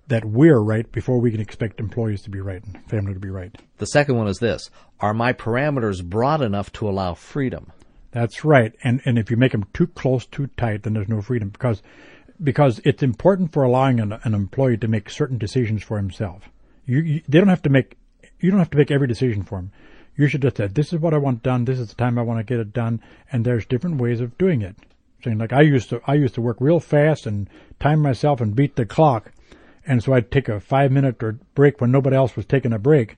that 0.08 0.24
we're 0.24 0.60
right 0.60 0.90
before 0.90 1.20
we 1.20 1.30
can 1.30 1.40
expect 1.40 1.80
employees 1.80 2.22
to 2.22 2.30
be 2.30 2.40
right 2.40 2.64
and 2.64 2.82
family 2.88 3.14
to 3.14 3.20
be 3.20 3.30
right. 3.30 3.54
The 3.76 3.86
second 3.86 4.16
one 4.16 4.28
is 4.28 4.38
this 4.38 4.70
Are 5.00 5.14
my 5.14 5.32
parameters 5.32 6.04
broad 6.04 6.42
enough 6.42 6.72
to 6.74 6.88
allow 6.88 7.14
freedom? 7.14 7.72
That's 8.10 8.44
right. 8.44 8.74
And 8.82 9.02
and 9.04 9.18
if 9.18 9.30
you 9.30 9.36
make 9.36 9.52
them 9.52 9.66
too 9.72 9.86
close, 9.86 10.26
too 10.26 10.48
tight, 10.56 10.82
then 10.82 10.94
there's 10.94 11.08
no 11.08 11.20
freedom 11.20 11.50
because 11.50 11.82
because 12.42 12.80
it's 12.84 13.02
important 13.02 13.52
for 13.52 13.62
allowing 13.62 14.00
an, 14.00 14.12
an 14.22 14.34
employee 14.34 14.78
to 14.78 14.88
make 14.88 15.10
certain 15.10 15.38
decisions 15.38 15.82
for 15.82 15.96
himself. 15.96 16.48
You, 16.86 17.00
you 17.00 17.22
they 17.28 17.38
don't 17.38 17.48
have 17.48 17.62
to 17.62 17.70
make 17.70 17.96
you 18.40 18.50
don't 18.50 18.60
have 18.60 18.70
to 18.70 18.78
make 18.78 18.90
every 18.90 19.06
decision 19.06 19.42
for 19.42 19.58
him. 19.58 19.72
You 20.16 20.26
should 20.26 20.42
just 20.42 20.56
say, 20.56 20.66
"This 20.66 20.92
is 20.92 20.98
what 20.98 21.14
I 21.14 21.18
want 21.18 21.42
done. 21.42 21.64
This 21.64 21.78
is 21.78 21.90
the 21.90 21.94
time 21.94 22.18
I 22.18 22.22
want 22.22 22.40
to 22.40 22.44
get 22.44 22.60
it 22.60 22.72
done." 22.72 23.00
And 23.30 23.44
there's 23.44 23.66
different 23.66 24.00
ways 24.00 24.20
of 24.20 24.38
doing 24.38 24.62
it. 24.62 24.76
Saying 25.24 25.38
like 25.38 25.52
I 25.52 25.62
used 25.62 25.88
to, 25.90 26.00
I 26.06 26.14
used 26.14 26.34
to 26.34 26.40
work 26.40 26.58
real 26.60 26.80
fast 26.80 27.26
and 27.26 27.48
time 27.80 28.00
myself 28.00 28.40
and 28.40 28.54
beat 28.54 28.76
the 28.76 28.86
clock, 28.86 29.32
and 29.86 30.02
so 30.02 30.12
I'd 30.12 30.30
take 30.30 30.48
a 30.48 30.60
five 30.60 30.92
minute 30.92 31.22
or 31.22 31.38
break 31.54 31.80
when 31.80 31.90
nobody 31.90 32.16
else 32.16 32.36
was 32.36 32.46
taking 32.46 32.72
a 32.72 32.78
break. 32.78 33.16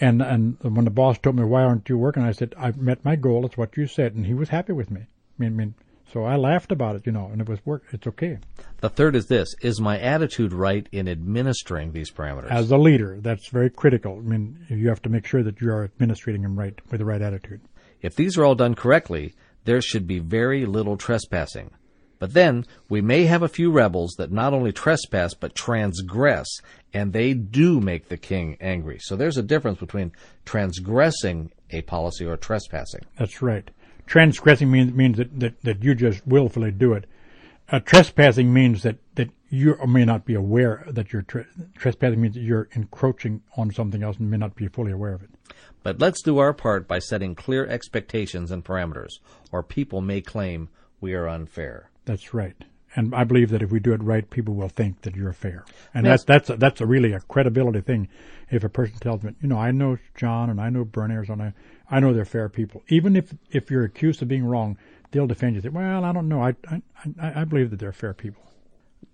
And 0.00 0.22
and 0.22 0.56
when 0.62 0.84
the 0.84 0.90
boss 0.90 1.18
told 1.18 1.36
me 1.36 1.44
why 1.44 1.62
aren't 1.62 1.88
you 1.88 1.98
working, 1.98 2.22
I 2.22 2.32
said 2.32 2.54
I've 2.58 2.78
met 2.78 3.04
my 3.04 3.16
goal. 3.16 3.44
It's 3.46 3.56
what 3.56 3.76
you 3.76 3.86
said, 3.86 4.14
and 4.14 4.26
he 4.26 4.34
was 4.34 4.48
happy 4.48 4.72
with 4.72 4.90
me. 4.90 5.02
I 5.02 5.42
mean, 5.42 5.52
I 5.52 5.56
mean, 5.56 5.74
so 6.12 6.24
I 6.24 6.36
laughed 6.36 6.70
about 6.70 6.96
it, 6.96 7.02
you 7.04 7.12
know, 7.12 7.28
and 7.32 7.40
it 7.40 7.48
was 7.48 7.64
work. 7.66 7.84
It's 7.92 8.06
okay. 8.06 8.38
The 8.80 8.88
third 8.88 9.16
is 9.16 9.26
this 9.26 9.54
Is 9.60 9.80
my 9.80 9.98
attitude 9.98 10.52
right 10.52 10.88
in 10.92 11.08
administering 11.08 11.92
these 11.92 12.10
parameters? 12.10 12.50
As 12.50 12.70
a 12.70 12.76
leader, 12.76 13.18
that's 13.20 13.48
very 13.48 13.70
critical. 13.70 14.18
I 14.18 14.22
mean, 14.22 14.58
you 14.68 14.88
have 14.88 15.02
to 15.02 15.08
make 15.08 15.26
sure 15.26 15.42
that 15.42 15.60
you 15.60 15.70
are 15.70 15.84
administrating 15.84 16.42
them 16.42 16.58
right 16.58 16.78
with 16.90 17.00
the 17.00 17.04
right 17.04 17.20
attitude. 17.20 17.60
If 18.02 18.14
these 18.14 18.38
are 18.38 18.44
all 18.44 18.54
done 18.54 18.74
correctly, 18.74 19.34
there 19.66 19.82
should 19.82 20.06
be 20.06 20.18
very 20.18 20.64
little 20.64 20.96
trespassing. 20.96 21.70
But 22.18 22.32
then 22.32 22.64
we 22.88 23.02
may 23.02 23.24
have 23.24 23.42
a 23.42 23.48
few 23.48 23.70
rebels 23.70 24.14
that 24.16 24.32
not 24.32 24.54
only 24.54 24.72
trespass 24.72 25.34
but 25.34 25.54
transgress, 25.54 26.46
and 26.94 27.12
they 27.12 27.34
do 27.34 27.80
make 27.80 28.08
the 28.08 28.16
king 28.16 28.56
angry. 28.60 28.98
So 29.00 29.16
there's 29.16 29.36
a 29.36 29.42
difference 29.42 29.78
between 29.78 30.12
transgressing 30.46 31.52
a 31.70 31.82
policy 31.82 32.24
or 32.24 32.36
trespassing. 32.36 33.02
That's 33.18 33.42
right. 33.42 33.70
Transgressing 34.06 34.70
means 34.70 34.94
means 34.94 35.18
that, 35.18 35.38
that, 35.40 35.60
that 35.62 35.82
you 35.82 35.94
just 35.94 36.26
willfully 36.26 36.70
do 36.70 36.94
it. 36.94 37.06
Uh, 37.68 37.80
trespassing 37.80 38.54
means 38.54 38.84
that, 38.84 38.96
that 39.16 39.30
you 39.50 39.76
may 39.86 40.04
not 40.04 40.24
be 40.24 40.34
aware 40.34 40.84
that 40.88 41.12
you're 41.12 41.22
tre- 41.22 41.46
trespassing 41.76 42.20
means 42.20 42.34
that 42.34 42.42
you're 42.42 42.68
encroaching 42.74 43.42
on 43.56 43.72
something 43.72 44.02
else 44.04 44.16
and 44.18 44.30
may 44.30 44.36
not 44.36 44.54
be 44.54 44.68
fully 44.68 44.92
aware 44.92 45.14
of 45.14 45.22
it. 45.22 45.30
But 45.82 46.00
let's 46.00 46.22
do 46.22 46.38
our 46.38 46.52
part 46.52 46.88
by 46.88 46.98
setting 46.98 47.34
clear 47.34 47.66
expectations 47.66 48.50
and 48.50 48.64
parameters, 48.64 49.12
or 49.52 49.62
people 49.62 50.00
may 50.00 50.20
claim 50.20 50.68
we 51.00 51.14
are 51.14 51.28
unfair. 51.28 51.90
That's 52.04 52.34
right. 52.34 52.56
And 52.94 53.14
I 53.14 53.24
believe 53.24 53.50
that 53.50 53.62
if 53.62 53.70
we 53.70 53.78
do 53.78 53.92
it 53.92 54.02
right, 54.02 54.28
people 54.30 54.54
will 54.54 54.70
think 54.70 55.02
that 55.02 55.14
you're 55.14 55.32
fair. 55.34 55.64
And 55.92 56.06
Yes. 56.06 56.24
that's 56.24 56.46
that's 56.46 56.50
a, 56.50 56.56
that's 56.56 56.80
a 56.80 56.86
really 56.86 57.12
a 57.12 57.20
credibility 57.20 57.82
thing. 57.82 58.08
If 58.50 58.64
a 58.64 58.68
person 58.68 58.96
tells 58.98 59.22
me, 59.22 59.34
you 59.42 59.48
know, 59.48 59.58
I 59.58 59.70
know 59.70 59.98
John 60.14 60.48
and 60.50 60.60
I 60.60 60.70
know 60.70 60.84
Bernie 60.84 61.14
Arizona, 61.14 61.52
I 61.90 62.00
know 62.00 62.12
they're 62.14 62.24
fair 62.24 62.48
people. 62.48 62.82
Even 62.88 63.14
if 63.14 63.34
if 63.50 63.70
you're 63.70 63.84
accused 63.84 64.22
of 64.22 64.28
being 64.28 64.44
wrong, 64.44 64.78
they'll 65.10 65.26
defend 65.26 65.56
you. 65.56 65.60
Say, 65.60 65.68
well, 65.68 66.04
I 66.04 66.12
don't 66.12 66.28
know. 66.28 66.40
I 66.42 66.54
I 66.70 66.82
I, 67.20 67.40
I 67.42 67.44
believe 67.44 67.70
that 67.70 67.78
they're 67.78 67.92
fair 67.92 68.14
people. 68.14 68.42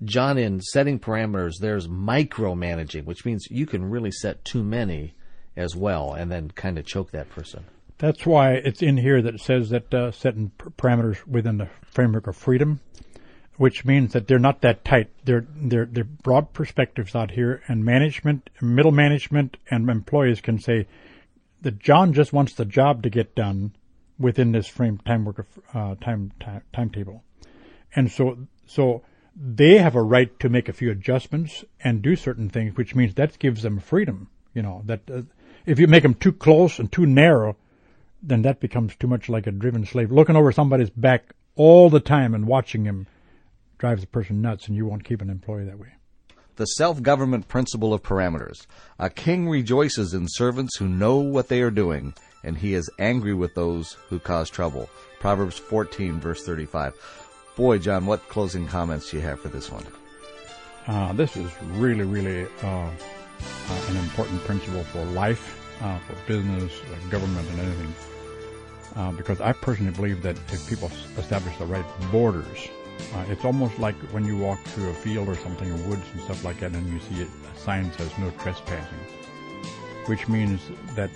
John, 0.04 0.38
in 0.38 0.60
setting 0.60 0.98
parameters, 1.00 1.54
there's 1.60 1.88
micromanaging, 1.88 3.04
which 3.04 3.24
means 3.24 3.46
you 3.50 3.66
can 3.66 3.84
really 3.90 4.10
set 4.12 4.44
too 4.44 4.62
many 4.62 5.14
as 5.56 5.76
well 5.76 6.12
and 6.14 6.30
then 6.30 6.50
kind 6.50 6.78
of 6.78 6.86
choke 6.86 7.10
that 7.10 7.30
person. 7.30 7.64
That's 7.98 8.26
why 8.26 8.54
it's 8.54 8.82
in 8.82 8.96
here 8.96 9.22
that 9.22 9.38
says 9.38 9.70
that 9.70 9.94
uh, 9.94 10.10
setting 10.10 10.50
parameters 10.58 11.24
within 11.24 11.58
the 11.58 11.68
framework 11.84 12.26
of 12.26 12.36
freedom, 12.36 12.80
which 13.58 13.84
means 13.84 14.12
that 14.12 14.26
they're 14.26 14.40
not 14.40 14.60
that 14.62 14.84
tight. 14.84 15.10
They're 15.24 15.46
they're 15.54 15.86
they're 15.86 16.02
broad 16.02 16.52
perspectives 16.52 17.14
out 17.14 17.30
here, 17.30 17.62
and 17.68 17.84
management, 17.84 18.50
middle 18.60 18.90
management, 18.90 19.56
and 19.70 19.88
employees 19.88 20.40
can 20.40 20.58
say 20.58 20.88
that 21.60 21.78
John 21.78 22.12
just 22.12 22.32
wants 22.32 22.54
the 22.54 22.64
job 22.64 23.04
to 23.04 23.10
get 23.10 23.36
done 23.36 23.72
within 24.18 24.50
this 24.50 24.66
frame 24.66 24.98
time 24.98 25.32
uh, 25.72 25.94
time, 26.00 26.32
time 26.40 26.62
timetable, 26.72 27.22
and 27.94 28.10
so 28.10 28.36
so 28.66 29.02
they 29.36 29.78
have 29.78 29.94
a 29.94 30.02
right 30.02 30.38
to 30.40 30.48
make 30.48 30.68
a 30.68 30.72
few 30.72 30.90
adjustments 30.90 31.64
and 31.84 32.02
do 32.02 32.16
certain 32.16 32.48
things, 32.48 32.76
which 32.76 32.96
means 32.96 33.14
that 33.14 33.38
gives 33.38 33.62
them 33.62 33.78
freedom. 33.78 34.28
You 34.54 34.62
know 34.62 34.82
that 34.86 35.02
uh, 35.08 35.22
if 35.66 35.78
you 35.78 35.86
make 35.86 36.02
them 36.02 36.14
too 36.14 36.32
close 36.32 36.78
and 36.78 36.90
too 36.90 37.06
narrow, 37.06 37.56
then 38.22 38.42
that 38.42 38.60
becomes 38.60 38.94
too 38.96 39.06
much 39.06 39.28
like 39.28 39.46
a 39.46 39.52
driven 39.52 39.84
slave. 39.84 40.12
Looking 40.12 40.36
over 40.36 40.52
somebody's 40.52 40.90
back 40.90 41.34
all 41.56 41.90
the 41.90 42.00
time 42.00 42.34
and 42.34 42.46
watching 42.46 42.84
him 42.84 43.06
drives 43.78 44.04
a 44.04 44.06
person 44.06 44.40
nuts, 44.40 44.68
and 44.68 44.76
you 44.76 44.86
won't 44.86 45.04
keep 45.04 45.20
an 45.20 45.28
employee 45.28 45.64
that 45.64 45.78
way. 45.78 45.88
The 46.56 46.66
self 46.66 47.02
government 47.02 47.48
principle 47.48 47.92
of 47.92 48.02
parameters. 48.02 48.66
A 48.98 49.10
king 49.10 49.48
rejoices 49.48 50.14
in 50.14 50.26
servants 50.28 50.76
who 50.76 50.86
know 50.86 51.16
what 51.16 51.48
they 51.48 51.62
are 51.62 51.70
doing, 51.70 52.14
and 52.44 52.56
he 52.56 52.74
is 52.74 52.90
angry 52.98 53.34
with 53.34 53.54
those 53.54 53.94
who 54.08 54.18
cause 54.18 54.50
trouble. 54.50 54.88
Proverbs 55.18 55.58
14, 55.58 56.20
verse 56.20 56.44
35. 56.44 56.94
Boy, 57.56 57.78
John, 57.78 58.06
what 58.06 58.28
closing 58.28 58.66
comments 58.66 59.10
do 59.10 59.16
you 59.16 59.22
have 59.22 59.40
for 59.40 59.48
this 59.48 59.70
one? 59.70 59.84
Uh, 60.86 61.12
this 61.12 61.36
is 61.36 61.50
really, 61.62 62.04
really 62.04 62.46
uh, 62.62 62.90
uh, 63.68 63.90
an 63.90 63.96
important 63.96 64.40
principle 64.44 64.84
for 64.84 65.04
life, 65.04 65.58
uh, 65.82 65.98
for 66.00 66.14
business, 66.26 66.72
uh, 66.72 67.08
government, 67.10 67.48
and 67.50 67.60
anything. 67.60 67.94
Uh, 68.94 69.12
because 69.12 69.40
I 69.40 69.52
personally 69.52 69.92
believe 69.92 70.22
that 70.22 70.36
if 70.52 70.68
people 70.68 70.90
establish 71.16 71.56
the 71.56 71.64
right 71.66 71.84
borders, 72.10 72.68
uh, 73.14 73.24
it's 73.28 73.44
almost 73.44 73.78
like 73.78 73.94
when 74.12 74.24
you 74.24 74.36
walk 74.36 74.62
through 74.64 74.90
a 74.90 74.94
field 74.94 75.28
or 75.28 75.36
something, 75.36 75.70
or 75.70 75.88
woods 75.88 76.04
and 76.12 76.22
stuff 76.22 76.44
like 76.44 76.60
that, 76.60 76.72
and 76.72 76.92
you 76.92 77.00
see 77.00 77.22
a 77.22 77.58
sign 77.58 77.90
says 77.92 78.10
no 78.18 78.30
trespassing, 78.42 78.98
which 80.06 80.28
means 80.28 80.60
that 80.94 81.10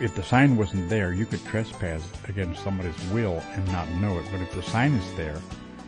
if 0.00 0.14
the 0.14 0.22
sign 0.22 0.56
wasn't 0.56 0.88
there, 0.88 1.12
you 1.12 1.26
could 1.26 1.44
trespass 1.44 2.02
against 2.28 2.62
somebody's 2.62 2.98
will 3.10 3.42
and 3.52 3.66
not 3.72 3.88
know 3.94 4.18
it. 4.18 4.26
But 4.30 4.40
if 4.40 4.52
the 4.52 4.62
sign 4.62 4.92
is 4.92 5.16
there, 5.16 5.36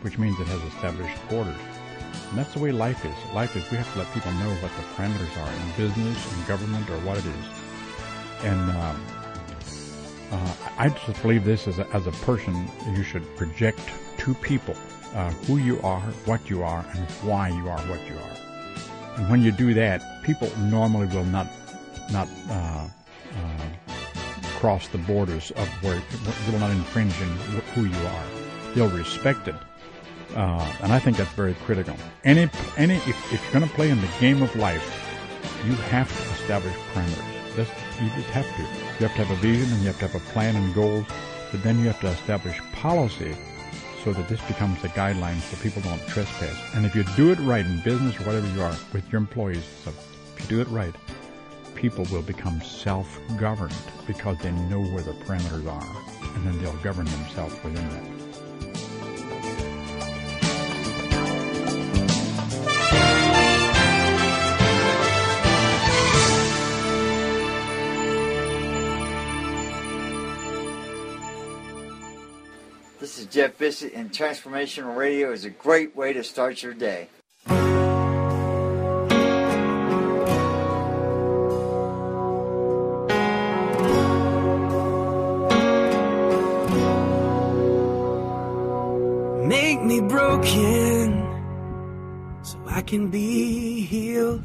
which 0.01 0.17
means 0.17 0.39
it 0.39 0.47
has 0.47 0.61
established 0.73 1.17
borders, 1.29 1.55
and 2.29 2.37
that's 2.37 2.53
the 2.53 2.59
way 2.59 2.71
life 2.71 3.03
is. 3.05 3.15
Life 3.33 3.55
is 3.55 3.69
we 3.71 3.77
have 3.77 3.91
to 3.93 3.99
let 3.99 4.13
people 4.13 4.31
know 4.33 4.49
what 4.55 4.71
the 4.75 4.83
parameters 4.95 5.35
are 5.41 5.51
in 5.51 5.87
business, 5.87 6.37
in 6.37 6.45
government, 6.45 6.89
or 6.89 6.97
what 6.99 7.17
it 7.17 7.25
is. 7.25 7.45
And 8.43 8.71
um, 8.71 9.05
uh, 10.31 10.53
I 10.77 10.89
just 10.89 11.21
believe 11.21 11.43
this 11.43 11.67
as 11.67 11.79
a, 11.79 11.87
as 11.93 12.07
a 12.07 12.11
person, 12.11 12.69
you 12.93 13.03
should 13.03 13.23
project 13.35 13.81
to 14.19 14.33
people 14.35 14.75
uh, 15.13 15.29
who 15.45 15.57
you 15.57 15.81
are, 15.81 15.99
what 16.25 16.49
you 16.49 16.63
are, 16.63 16.85
and 16.95 17.05
why 17.21 17.49
you 17.49 17.67
are 17.67 17.79
what 17.81 17.99
you 18.07 18.15
are. 18.15 19.17
And 19.17 19.29
when 19.29 19.41
you 19.41 19.51
do 19.51 19.73
that, 19.73 20.23
people 20.23 20.49
normally 20.57 21.07
will 21.07 21.25
not 21.25 21.47
not 22.11 22.27
uh, 22.49 22.87
uh, 23.35 23.67
cross 24.59 24.87
the 24.87 24.97
borders 24.99 25.51
of 25.51 25.67
where 25.83 26.01
will 26.49 26.59
not 26.59 26.71
infringe 26.71 27.13
in 27.21 27.27
who 27.73 27.85
you 27.85 28.07
are. 28.07 28.25
They'll 28.73 28.89
respect 28.89 29.47
it. 29.47 29.55
Uh, 30.35 30.73
and 30.81 30.93
I 30.93 30.99
think 30.99 31.17
that's 31.17 31.33
very 31.33 31.53
critical. 31.65 31.95
Any, 32.23 32.49
any, 32.77 32.95
if, 32.95 33.33
if 33.33 33.43
you're 33.43 33.51
going 33.51 33.67
to 33.67 33.75
play 33.75 33.89
in 33.89 33.99
the 33.99 34.09
game 34.19 34.41
of 34.41 34.55
life, 34.55 34.83
you 35.65 35.73
have 35.73 36.09
to 36.09 36.31
establish 36.41 36.73
parameters. 36.93 37.55
That's, 37.55 37.69
you 38.01 38.09
just 38.15 38.29
have 38.29 38.45
to. 38.45 38.61
You 38.61 39.07
have 39.07 39.15
to 39.17 39.25
have 39.25 39.31
a 39.31 39.41
vision 39.41 39.71
and 39.73 39.81
you 39.81 39.87
have 39.87 39.99
to 39.99 40.07
have 40.07 40.15
a 40.15 40.31
plan 40.31 40.55
and 40.55 40.73
goals, 40.73 41.05
but 41.51 41.61
then 41.63 41.79
you 41.79 41.87
have 41.87 41.99
to 42.01 42.07
establish 42.07 42.59
policy 42.71 43.35
so 44.03 44.13
that 44.13 44.27
this 44.29 44.41
becomes 44.41 44.81
the 44.81 44.87
guidelines 44.89 45.41
so 45.41 45.57
people 45.61 45.81
don't 45.81 46.01
trespass. 46.07 46.57
And 46.75 46.85
if 46.85 46.95
you 46.95 47.03
do 47.15 47.31
it 47.31 47.39
right 47.39 47.65
in 47.65 47.81
business 47.81 48.19
or 48.19 48.23
whatever 48.23 48.47
you 48.55 48.61
are 48.61 48.75
with 48.93 49.11
your 49.11 49.19
employees, 49.19 49.63
so 49.83 49.91
if 49.91 50.41
you 50.41 50.47
do 50.47 50.61
it 50.61 50.67
right, 50.69 50.95
people 51.75 52.05
will 52.11 52.21
become 52.21 52.61
self-governed 52.61 53.75
because 54.07 54.37
they 54.39 54.51
know 54.51 54.81
where 54.81 55.03
the 55.03 55.13
parameters 55.13 55.67
are, 55.67 56.35
and 56.35 56.47
then 56.47 56.57
they'll 56.61 56.73
govern 56.77 57.05
themselves 57.05 57.53
within 57.63 57.87
that. 57.89 58.20
Jeff 73.31 73.57
Bissett, 73.57 73.93
and 73.93 74.13
Transformation 74.13 74.85
Radio 74.85 75.31
is 75.31 75.45
a 75.45 75.49
great 75.49 75.95
way 75.95 76.11
to 76.11 76.21
start 76.21 76.61
your 76.61 76.73
day. 76.73 77.07
Make 89.47 89.81
me 89.81 90.01
broken 90.01 91.25
so 92.43 92.61
I 92.67 92.81
can 92.81 93.09
be 93.09 93.85
healed. 93.85 94.43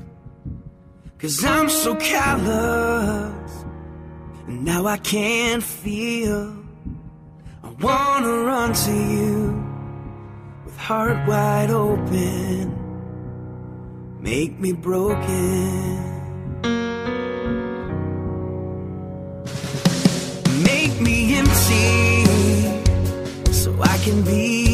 Cause 1.18 1.44
I'm 1.44 1.68
so 1.68 1.96
callous 1.96 3.64
and 4.46 4.64
now 4.64 4.87
I 4.87 4.99
can't 4.99 5.62
feel. 5.62 6.56
Wanna 7.81 8.45
run 8.45 8.73
to 8.73 8.93
you 8.93 9.62
with 10.65 10.79
heart 10.79 11.29
wide 11.29 11.71
open. 11.71 12.73
Make 14.19 14.59
me 14.59 14.73
broken. 14.73 16.03
Make 20.65 20.99
me 21.03 21.37
empty 21.37 22.25
so 23.53 23.77
I 23.83 23.99
can 23.99 24.23
be 24.23 24.65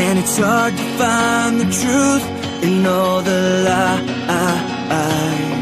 And 0.00 0.18
it's 0.18 0.38
hard 0.38 0.76
to 0.76 0.86
find 0.98 1.60
the 1.60 1.68
truth 1.80 2.26
in 2.62 2.86
all 2.86 3.20
the 3.20 3.40
lies. 3.66 5.57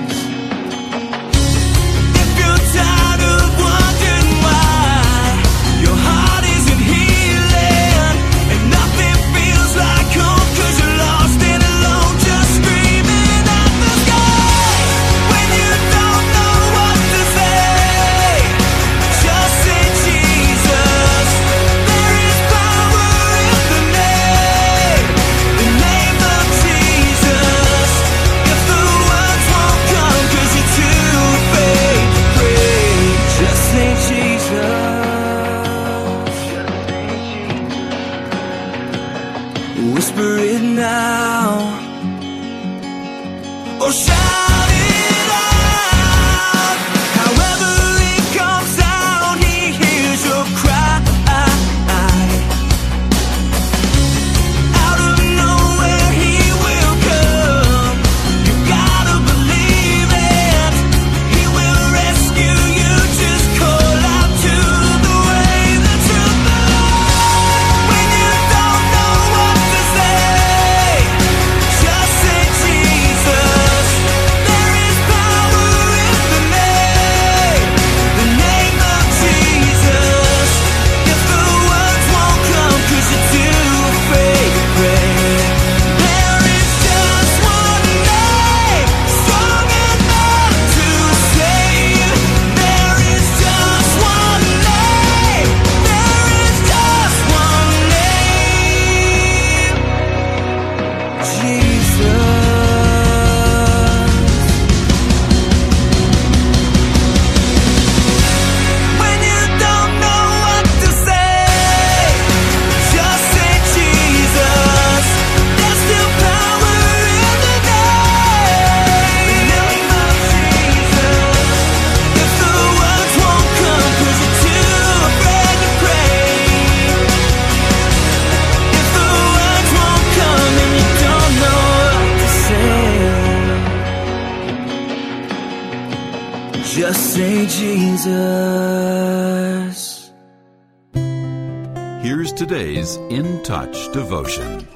Touch 143.56 143.90
devotion. 143.90 144.68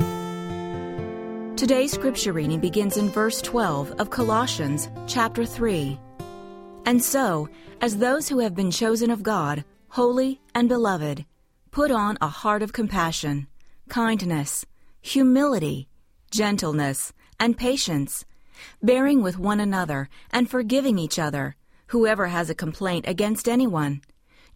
Today's 1.55 1.93
scripture 1.93 2.33
reading 2.33 2.61
begins 2.61 2.97
in 2.97 3.11
verse 3.11 3.43
12 3.43 3.93
of 4.01 4.09
Colossians 4.09 4.89
chapter 5.07 5.45
3. 5.45 6.01
And 6.87 7.05
so, 7.05 7.51
as 7.83 7.99
those 7.99 8.27
who 8.27 8.39
have 8.39 8.55
been 8.55 8.71
chosen 8.71 9.11
of 9.11 9.23
God, 9.23 9.67
holy 9.89 10.41
and 10.55 10.67
beloved, 10.67 11.27
put 11.71 11.91
on 11.91 12.17
a 12.23 12.29
heart 12.29 12.63
of 12.63 12.73
compassion, 12.73 13.49
kindness, 13.91 14.65
humility, 15.03 15.87
gentleness, 16.31 17.13
and 17.39 17.59
patience, 17.59 18.25
bearing 18.83 19.21
with 19.21 19.39
one 19.39 19.61
another 19.61 20.09
and 20.31 20.49
forgiving 20.49 20.99
each 20.99 21.19
other, 21.19 21.55
whoever 21.89 22.29
has 22.29 22.49
a 22.49 22.55
complaint 22.55 23.05
against 23.07 23.47
anyone. 23.47 24.01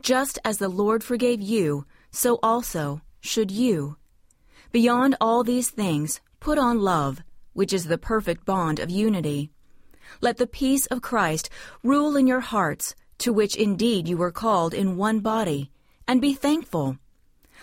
Just 0.01 0.39
as 0.47 0.57
the 0.57 0.71
Lord 0.71 1.05
forgave 1.05 1.43
you, 1.43 1.85
so 2.11 2.39
also 2.43 3.03
should 3.21 3.51
you. 3.51 3.99
Beyond 4.75 5.15
all 5.21 5.45
these 5.45 5.71
things, 5.71 6.21
put 6.41 6.59
on 6.59 6.81
love, 6.81 7.23
which 7.53 7.73
is 7.73 7.85
the 7.85 7.97
perfect 7.97 8.45
bond 8.45 8.81
of 8.81 8.91
unity. 8.91 9.53
Let 10.21 10.37
the 10.37 10.49
peace 10.49 10.87
of 10.87 11.01
Christ 11.01 11.49
rule 11.85 12.17
in 12.17 12.27
your 12.27 12.41
hearts, 12.41 12.97
to 13.19 13.33
which 13.33 13.55
indeed 13.55 14.09
you 14.09 14.17
were 14.17 14.33
called 14.33 14.75
in 14.75 14.97
one 14.97 15.21
body, 15.21 15.71
and 16.09 16.21
be 16.21 16.35
thankful. 16.35 16.99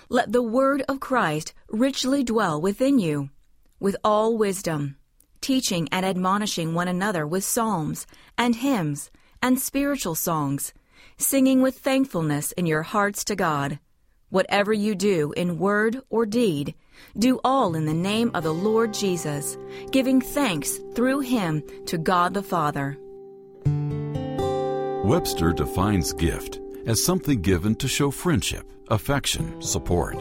Let 0.08 0.32
the 0.32 0.42
word 0.42 0.84
of 0.88 1.02
Christ 1.02 1.54
richly 1.68 2.24
dwell 2.24 2.62
within 2.62 2.98
you, 2.98 3.30
with 3.78 3.98
all 4.06 4.38
wisdom, 4.38 4.96
teaching 5.42 5.90
and 5.92 6.06
admonishing 6.06 6.74
one 6.74 6.88
another 6.88 7.28
with 7.28 7.44
psalms 7.44 8.08
and 8.38 8.56
hymns 8.56 9.12
and 9.42 9.60
spiritual 9.60 10.16
songs, 10.16 10.74
singing 11.18 11.62
with 11.62 11.78
thankfulness 11.78 12.54
in 12.54 12.66
your 12.66 12.84
hearts 12.84 13.26
to 13.26 13.36
God. 13.36 13.80
Whatever 14.30 14.72
you 14.72 14.96
do 14.96 15.34
in 15.36 15.60
word 15.60 16.04
or 16.10 16.26
deed, 16.26 16.74
do 17.18 17.40
all 17.44 17.76
in 17.76 17.86
the 17.86 17.94
name 17.94 18.32
of 18.34 18.44
the 18.44 18.54
Lord 18.54 18.94
Jesus, 18.94 19.58
giving 19.92 20.22
thanks 20.22 20.78
through 20.96 21.22
him 21.22 21.64
to 21.86 21.98
God 21.98 22.34
the 22.34 22.44
Father. 22.44 22.98
Webster 25.04 25.52
defines 25.52 26.14
gift 26.14 26.60
as 26.86 27.04
something 27.04 27.42
given 27.42 27.76
to 27.76 27.88
show 27.88 28.12
friendship, 28.12 28.72
affection, 28.90 29.62
support. 29.62 30.18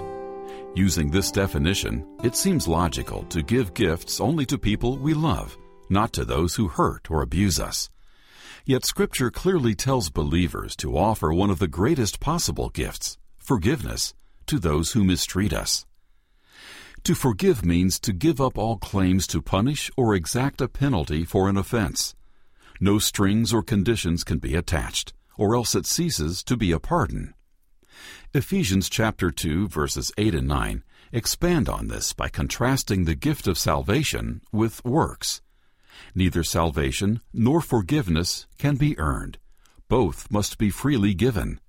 Using 0.75 1.11
this 1.11 1.31
definition, 1.31 2.07
it 2.23 2.37
seems 2.37 2.69
logical 2.69 3.25
to 3.25 3.43
give 3.43 3.75
gifts 3.75 4.21
only 4.21 4.47
to 4.47 4.59
people 4.59 4.97
we 4.97 5.15
love, 5.15 5.57
not 5.89 6.13
to 6.13 6.25
those 6.25 6.55
who 6.55 6.69
hurt 6.69 7.11
or 7.11 7.23
abuse 7.23 7.59
us. 7.59 7.91
Yet 8.65 8.85
Scripture 8.85 9.31
clearly 9.31 9.75
tells 9.75 10.11
believers 10.11 10.77
to 10.77 10.97
offer 10.97 11.33
one 11.33 11.51
of 11.51 11.59
the 11.59 11.69
greatest 11.69 12.21
possible 12.21 12.69
gifts, 12.69 13.19
forgiveness, 13.39 14.15
to 14.47 14.59
those 14.59 14.93
who 14.93 15.03
mistreat 15.03 15.53
us. 15.53 15.87
To 17.05 17.15
forgive 17.15 17.65
means 17.65 17.99
to 18.01 18.13
give 18.13 18.41
up 18.41 18.59
all 18.59 18.77
claims 18.77 19.27
to 19.29 19.41
punish 19.41 19.91
or 19.97 20.15
exact 20.15 20.61
a 20.61 20.69
penalty 20.69 21.25
for 21.25 21.49
an 21.49 21.57
offense. 21.57 22.15
No 22.79 22.99
strings 22.99 23.53
or 23.53 23.63
conditions 23.63 24.23
can 24.23 24.39
be 24.39 24.55
attached, 24.55 25.13
or 25.37 25.57
else 25.57 25.75
it 25.75 25.87
ceases 25.87 26.43
to 26.45 26.57
be 26.57 26.73
a 26.73 26.79
pardon. 26.79 27.35
Ephesians 28.35 28.89
chapter 28.89 29.31
2 29.31 29.69
verses 29.69 30.13
8 30.19 30.35
and 30.35 30.49
9 30.49 30.85
expand 31.13 31.69
on 31.69 31.89
this 31.89 32.13
by 32.13 32.29
contrasting 32.29 33.05
the 33.05 33.15
gift 33.15 33.49
of 33.49 33.59
salvation 33.59 34.41
with 34.53 34.85
works. 34.85 35.41
Neither 36.15 36.45
salvation 36.45 37.21
nor 37.33 37.61
forgiveness 37.61 38.47
can 38.59 38.77
be 38.77 38.99
earned. 38.99 39.39
Both 39.89 40.31
must 40.31 40.59
be 40.59 40.71
freely 40.71 41.15
given. 41.15 41.61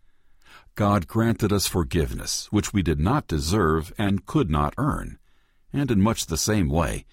God 0.75 1.07
granted 1.07 1.51
us 1.51 1.67
forgiveness, 1.67 2.47
which 2.51 2.73
we 2.73 2.83
did 2.83 2.99
not 2.99 3.27
deserve 3.27 3.91
and 3.97 4.25
could 4.25 4.49
not 4.49 4.73
earn 4.77 5.17
and 5.73 5.91
in 5.91 6.01
much 6.01 6.25
the 6.25 6.37
same 6.37 6.69
way, 6.69 7.05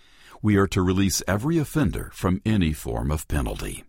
we 0.42 0.56
are 0.56 0.66
to 0.68 0.82
release 0.82 1.22
every 1.26 1.58
offender 1.58 2.10
from 2.12 2.40
any 2.44 2.72
form 2.72 3.10
of 3.10 3.28
penalty. 3.28 3.84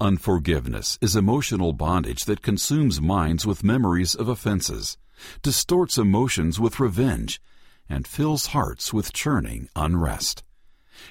Unforgiveness 0.00 0.98
is 1.00 1.16
emotional 1.16 1.72
bondage 1.72 2.24
that 2.24 2.42
consumes 2.42 3.00
minds 3.00 3.44
with 3.46 3.64
memories 3.64 4.14
of 4.14 4.28
offenses, 4.28 4.96
distorts 5.42 5.98
emotions 5.98 6.60
with 6.60 6.78
revenge, 6.78 7.40
and 7.88 8.06
fills 8.06 8.46
hearts 8.46 8.92
with 8.92 9.12
churning 9.12 9.68
unrest. 9.74 10.44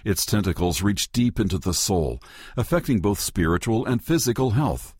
Its 0.05 0.25
tentacles 0.25 0.81
reach 0.81 1.11
deep 1.11 1.39
into 1.39 1.57
the 1.57 1.73
soul, 1.73 2.21
affecting 2.55 2.99
both 2.99 3.19
spiritual 3.19 3.85
and 3.85 4.03
physical 4.03 4.51
health. 4.51 4.95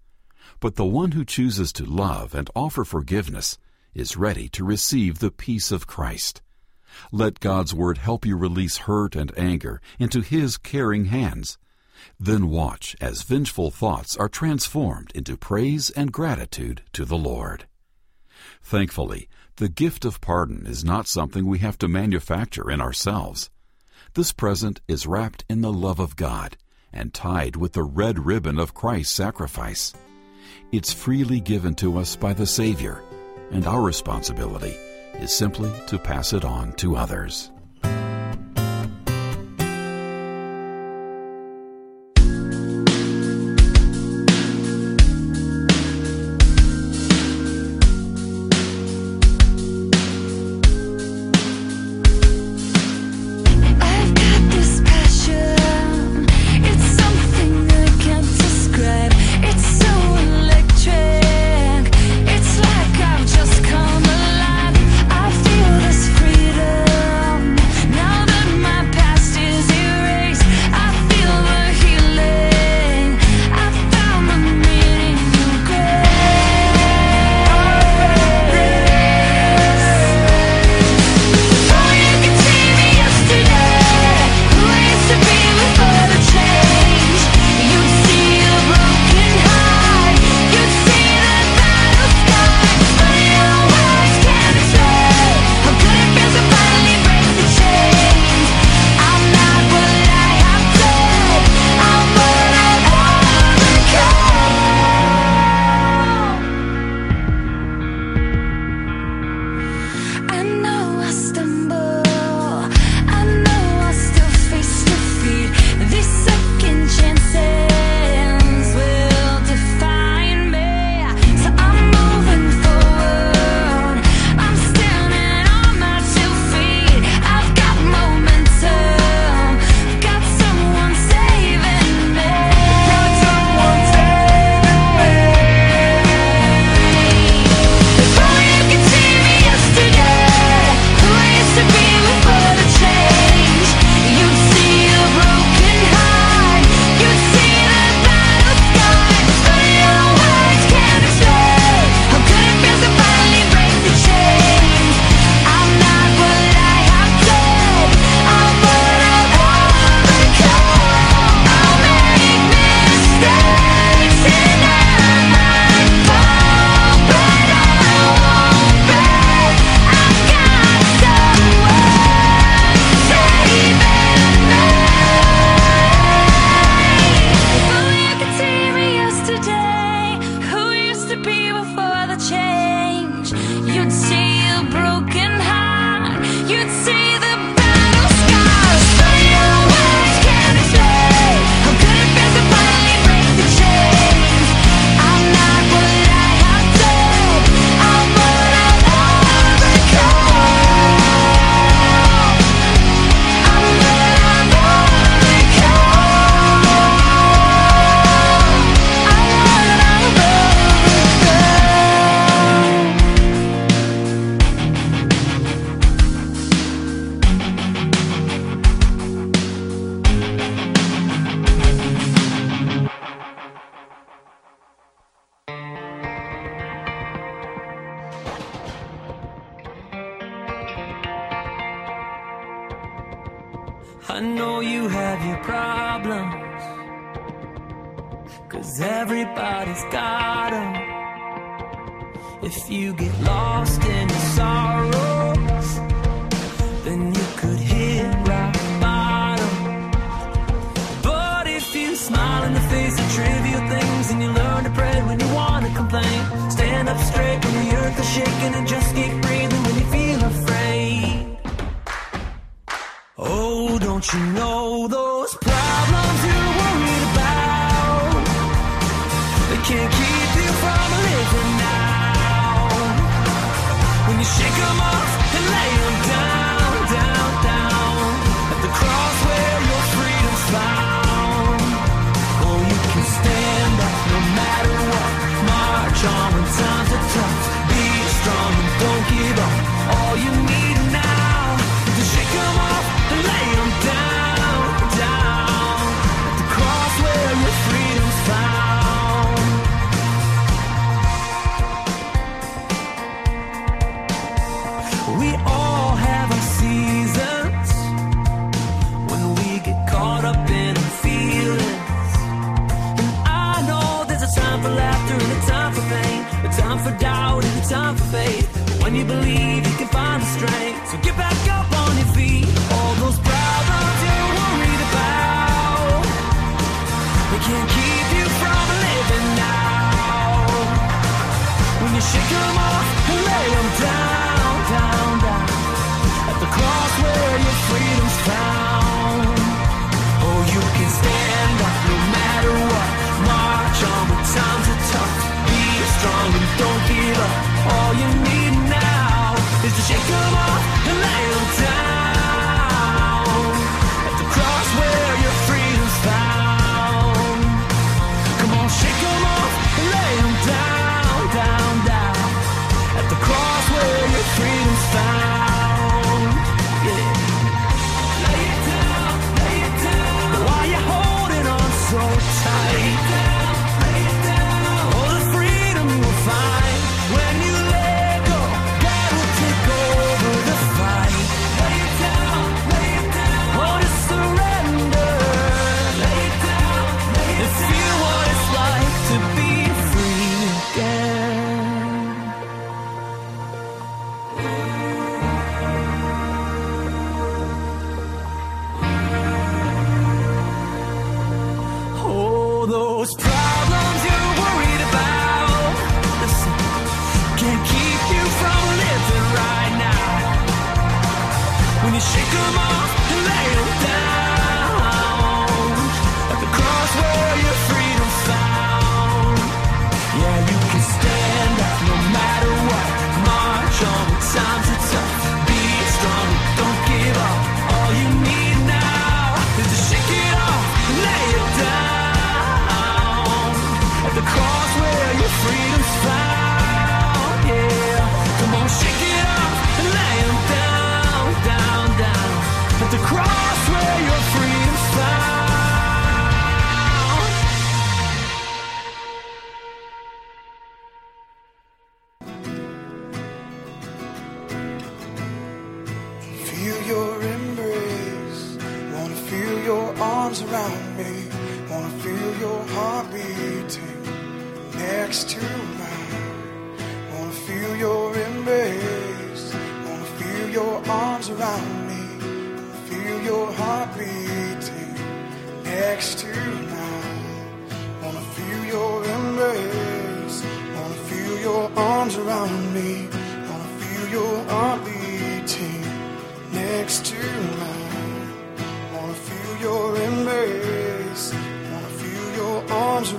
But 0.60 0.76
the 0.76 0.86
one 0.86 1.12
who 1.12 1.24
chooses 1.26 1.72
to 1.74 1.86
love 1.86 2.34
and 2.34 2.50
offer 2.56 2.84
forgiveness 2.84 3.58
is 3.94 4.18
ready 4.18 4.50
to 4.50 4.64
receive 4.66 5.20
the 5.20 5.32
peace 5.32 5.72
of 5.72 5.88
Christ. 5.88 6.42
Let 7.12 7.40
God's 7.40 7.74
Word 7.74 8.00
help 8.00 8.26
you 8.26 8.36
release 8.36 8.78
hurt 8.78 9.16
and 9.16 9.32
anger 9.38 9.82
into 10.00 10.22
His 10.22 10.58
caring 10.58 11.06
hands. 11.06 11.58
Then 12.20 12.50
watch 12.50 12.96
as 13.02 13.24
vengeful 13.24 13.72
thoughts 13.72 14.16
are 14.18 14.30
transformed 14.30 15.12
into 15.14 15.38
praise 15.38 15.90
and 15.92 16.12
gratitude 16.12 16.82
to 16.94 17.06
the 17.06 17.18
Lord. 17.18 17.66
Thankfully, 18.62 19.28
the 19.58 19.70
gift 19.70 20.06
of 20.06 20.22
pardon 20.22 20.66
is 20.66 20.84
not 20.84 21.08
something 21.08 21.46
we 21.46 21.60
have 21.60 21.78
to 21.80 21.88
manufacture 21.88 22.70
in 22.70 22.82
ourselves. 22.82 23.50
This 24.14 24.32
present 24.32 24.82
is 24.88 25.08
wrapped 25.08 25.46
in 25.50 25.62
the 25.62 25.74
love 25.74 26.00
of 26.00 26.16
God 26.16 26.58
and 26.94 27.14
tied 27.14 27.56
with 27.56 27.74
the 27.74 27.84
red 27.84 28.26
ribbon 28.26 28.60
of 28.60 28.74
Christ's 28.74 29.14
sacrifice. 29.14 29.94
It's 30.72 30.94
freely 30.94 31.40
given 31.40 31.76
to 31.76 31.98
us 31.98 32.16
by 32.16 32.34
the 32.34 32.46
Savior, 32.46 33.04
and 33.52 33.66
our 33.66 33.82
responsibility 33.82 34.76
is 35.20 35.32
simply 35.32 35.72
to 35.88 35.98
pass 35.98 36.34
it 36.34 36.46
on 36.46 36.74
to 36.74 36.96
others. 36.96 37.52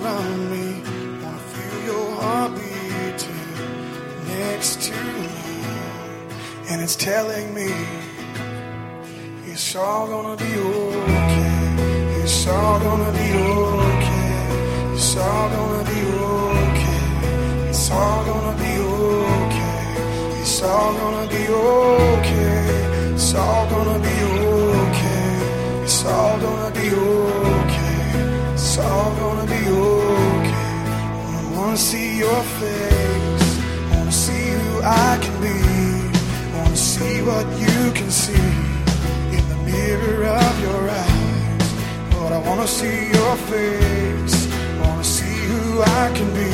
around 0.08 0.50
me. 0.50 0.66
I 1.32 1.36
feel 1.52 1.78
your 1.90 2.10
heart 2.20 2.52
beating 2.56 3.44
next 4.26 4.82
to 4.86 4.94
mine, 4.94 6.30
and 6.70 6.82
it's 6.82 6.96
telling 6.96 7.54
me 7.54 7.70
it's 9.52 9.76
all 9.76 10.06
gonna 10.08 10.36
be 10.36 10.52
okay. 10.54 11.56
It's 12.22 12.46
all 12.46 12.78
gonna 12.86 13.12
be 13.20 13.28
okay. 13.56 14.36
It's 14.94 15.16
all 15.16 15.48
gonna 15.56 15.84
be 15.92 16.00
okay. 16.32 17.68
It's 17.70 17.90
all 17.90 18.24
gonna 18.30 18.54
be 18.64 18.72
okay. 18.96 19.78
It's 20.40 20.62
all 20.62 20.92
gonna 21.00 21.26
be 21.34 21.44
okay. 21.66 22.54
It's 23.14 23.34
all 23.34 23.64
gonna 23.72 23.98
be 24.08 24.16
okay. 24.46 25.28
It's 25.84 26.04
all 26.04 26.38
gonna 26.44 26.70
be 26.78 26.86
okay. 26.90 27.98
It's 28.54 28.78
all 28.78 29.10
gonna 29.20 29.46
be 29.46 29.58
okay 29.68 29.97
wanna 31.78 31.90
see 31.90 32.18
your 32.18 32.42
face. 32.58 33.58
Wanna 33.92 34.10
see 34.10 34.50
who 34.58 34.82
I 34.82 35.16
can 35.22 35.36
be. 35.40 35.58
Wanna 36.56 36.76
see 36.76 37.22
what 37.22 37.46
you 37.62 37.92
can 37.92 38.10
see 38.10 38.50
in 39.36 39.44
the 39.48 39.58
mirror 39.70 40.26
of 40.26 40.54
your 40.60 40.82
eyes. 40.90 41.68
But 42.10 42.32
I 42.32 42.38
wanna 42.38 42.66
see 42.66 42.98
your 43.18 43.36
face. 43.52 44.36
Wanna 44.82 45.04
see 45.04 45.36
who 45.50 45.80
I 45.82 46.10
can 46.16 46.28
be. 46.40 46.50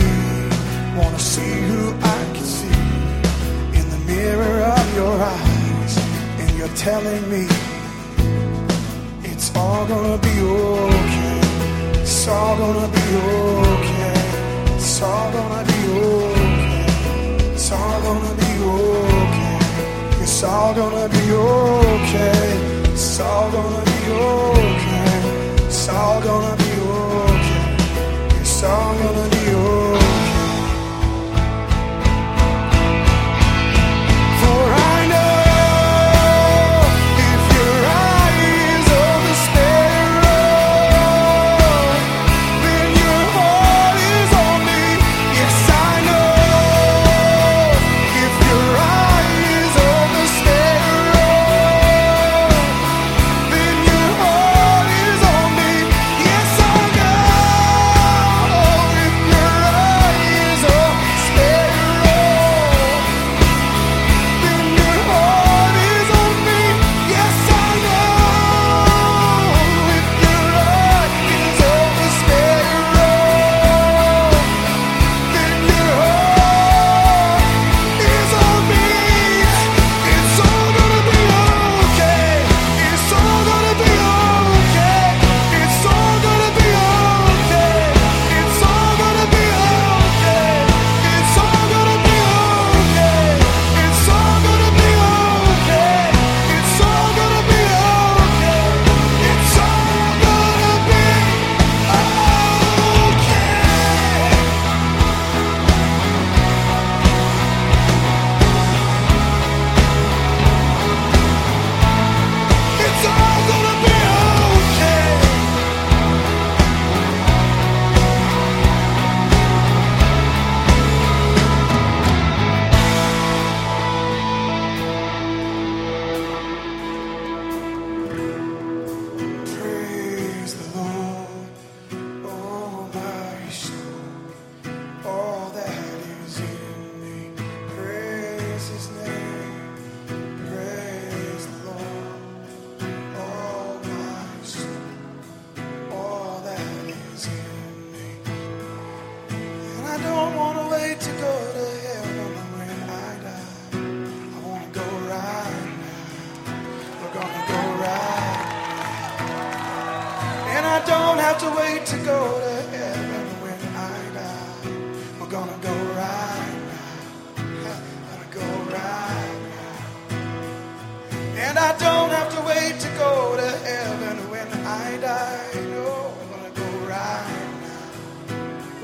Wanna 1.00 1.18
see 1.18 1.54
who 1.68 1.94
I 2.02 2.20
can 2.34 2.46
see 2.58 2.80
in 3.78 3.86
the 3.94 4.00
mirror 4.12 4.60
of 4.78 4.86
your 4.94 5.16
eyes. 5.36 5.92
And 6.40 6.50
you're 6.58 6.76
telling 6.88 7.24
me 7.30 7.46
it's 9.30 9.48
all 9.56 9.86
gonna 9.86 10.18
be 10.18 10.36
okay. 10.40 11.40
It's 12.02 12.28
all 12.28 12.56
gonna 12.58 12.88
be 12.88 13.06
okay 13.16 14.03
all 15.04 15.30
gonna 15.32 15.64
be 15.70 15.80
okay. 16.00 16.86
It's 17.52 17.70
all 17.72 18.00
gonna 18.06 18.34
be 18.40 18.52
okay. 18.72 20.22
It's 20.22 20.42
all 20.42 20.74
gonna 20.74 21.08
be 21.08 21.24
okay. 21.32 22.92
It's 22.92 23.20
all 23.20 23.50
gonna 23.50 23.82
be 23.84 23.98
okay. 24.12 25.66
It's 25.66 25.88
all 25.88 26.20
gonna 26.22 26.56
be 26.56 26.72
okay. 26.96 28.40
It's 28.40 28.62
all 28.62 28.94
gonna 28.94 29.28
be 29.30 29.36
okay. 29.36 29.43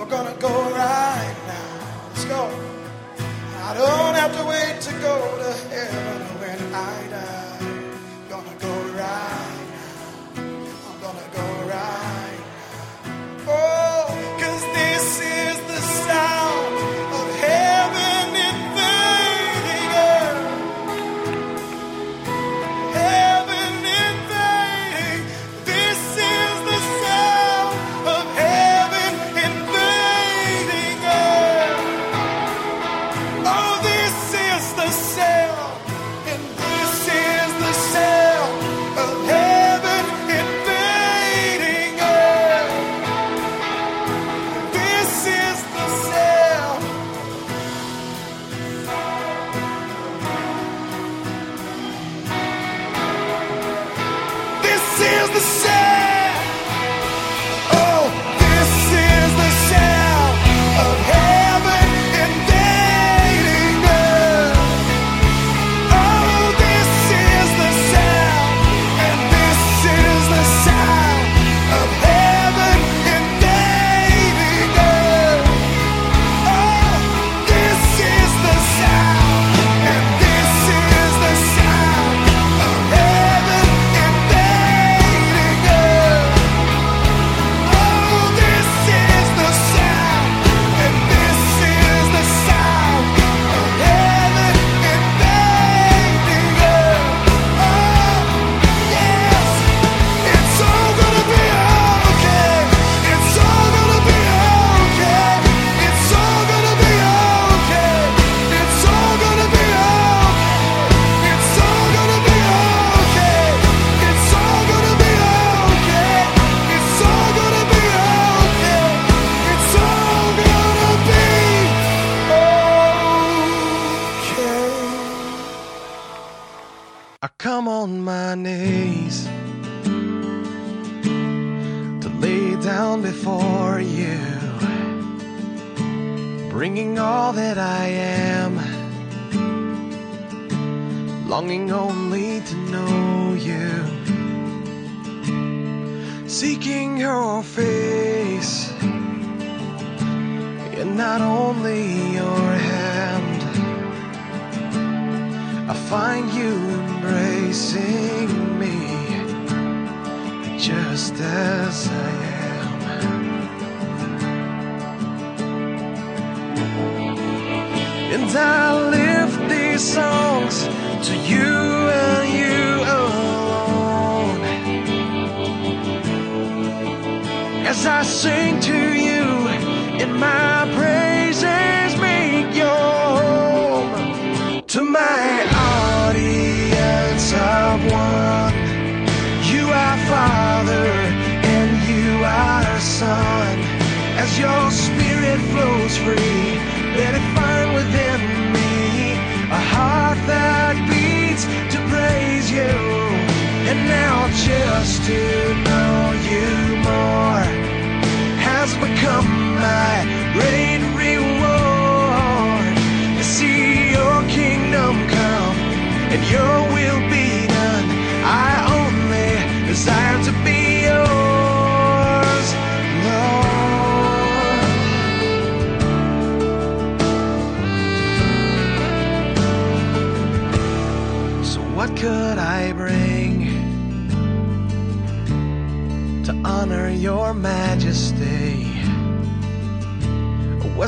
We're 0.00 0.06
gonna 0.06 0.34
go 0.40 0.48
right 0.48 1.36
now. 1.46 2.08
Let's 2.08 2.24
go. 2.24 2.48
I 3.68 3.74
don't 3.74 4.14
have 4.14 4.34
to 4.34 4.44
wait 4.48 4.80
to 4.80 4.92
go 4.92 5.36
to 5.42 5.52
heaven 5.68 6.22
when 6.40 6.74
I 6.74 7.09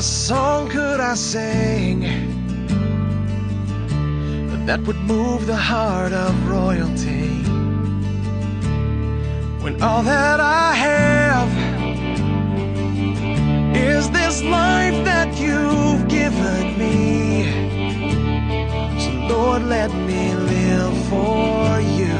song 0.03 0.67
could 0.67 0.99
I 0.99 1.15
sing 1.15 2.01
that 4.65 4.81
would 4.81 4.97
move 4.97 5.45
the 5.47 5.55
heart 5.55 6.11
of 6.11 6.33
royalty? 6.49 7.29
When 9.63 9.81
all 9.81 10.03
that 10.03 10.41
I 10.41 10.73
have 10.73 11.49
is 13.75 14.09
this 14.11 14.43
life 14.43 15.05
that 15.05 15.39
you've 15.39 16.07
given 16.09 16.77
me. 16.77 17.45
So, 18.99 19.11
Lord, 19.33 19.63
let 19.63 19.91
me 19.93 20.35
live 20.35 20.97
for 21.07 21.79
you, 21.79 22.19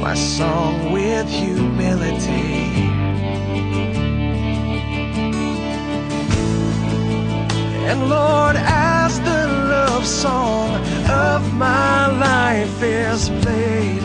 my 0.00 0.14
song 0.14 0.90
with 0.92 1.28
humility. 1.28 2.89
Lord, 7.98 8.56
as 8.56 9.18
the 9.20 9.46
love 9.68 10.06
song 10.06 10.70
of 11.08 11.54
my 11.54 12.06
life 12.06 12.82
is 12.82 13.28
played, 13.42 14.02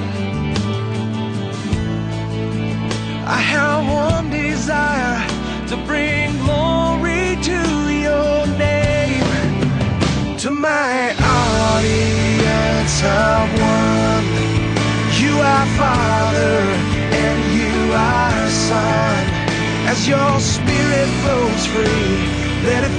I 3.27 3.37
have 3.37 3.85
one 3.87 4.31
desire 4.31 5.21
to 5.67 5.77
bring 5.85 6.35
glory 6.39 7.37
to 7.43 7.59
your 8.05 8.47
name. 8.57 9.23
To 10.39 10.49
my 10.49 11.13
audience 11.19 12.95
of 13.03 13.45
one, 13.61 14.27
you 15.21 15.33
are 15.53 15.67
Father 15.77 16.59
and 17.23 17.39
you 17.59 17.93
are 17.93 18.49
Son. 18.49 19.25
As 19.91 20.07
your 20.07 20.39
spirit 20.39 21.09
flows 21.21 21.65
free, 21.67 22.34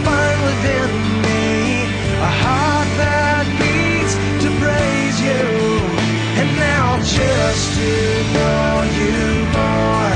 find 0.06 0.38
within 0.50 0.90
me 1.26 1.46
a 2.30 2.32
heart 2.42 2.88
that 3.02 3.44
beats 3.58 4.14
to 4.42 4.48
praise 4.62 5.18
you. 5.28 5.44
And 6.40 6.48
now 6.70 6.88
just 7.02 7.64
to 7.78 7.92
know 8.36 8.68
you 9.00 9.18
more 9.58 10.14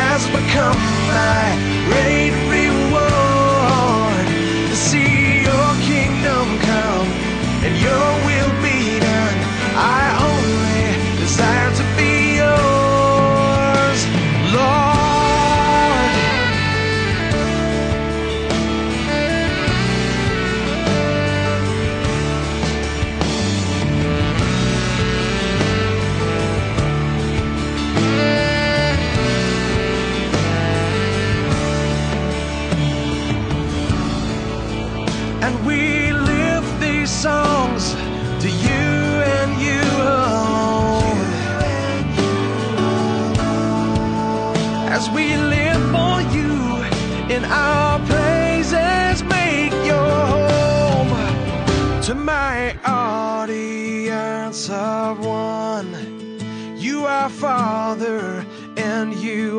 has 0.00 0.22
become 0.38 0.80
my 1.12 1.44
great 1.88 2.34
reward. 2.56 4.26
To 4.70 4.76
see 4.88 5.44
your 5.48 5.68
kingdom 5.90 6.46
come 6.70 7.08
and 7.64 7.74
your 7.86 8.17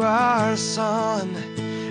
you 0.09 0.15
are 0.15 0.57
Son. 0.57 1.35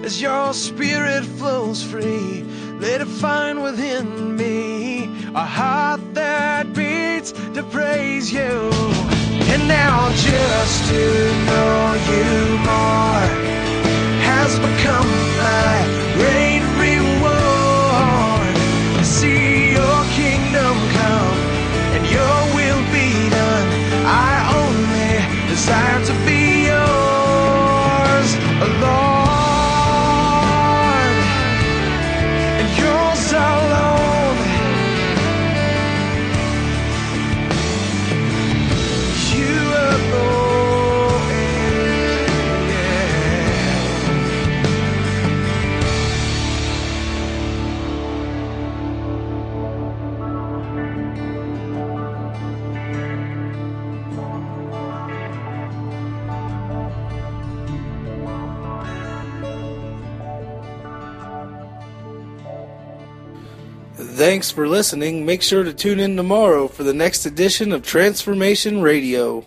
As 0.05 0.21
your 0.21 0.53
spirit 0.53 1.25
flows 1.39 1.83
free, 1.83 2.43
let 2.81 3.01
it 3.01 3.07
find 3.07 3.63
within 3.63 4.37
me 4.37 5.05
a 5.35 5.47
heart 5.59 6.01
that 6.15 6.73
beats 6.75 7.31
to 7.55 7.63
praise 7.71 8.33
you. 8.33 8.57
And 9.53 9.63
now 9.69 10.11
just 10.31 10.77
to 10.91 11.05
know 11.49 11.75
you 12.11 12.29
more 12.71 13.27
has 14.31 14.53
become 14.69 15.11
my 15.45 15.77
great 16.17 16.48
Thanks 64.19 64.51
for 64.51 64.67
listening. 64.67 65.25
Make 65.25 65.43
sure 65.43 65.63
to 65.63 65.73
tune 65.73 66.01
in 66.01 66.17
tomorrow 66.17 66.67
for 66.67 66.83
the 66.83 66.93
next 66.93 67.25
edition 67.25 67.71
of 67.71 67.87
Transformation 67.87 68.83
Radio. 68.83 69.47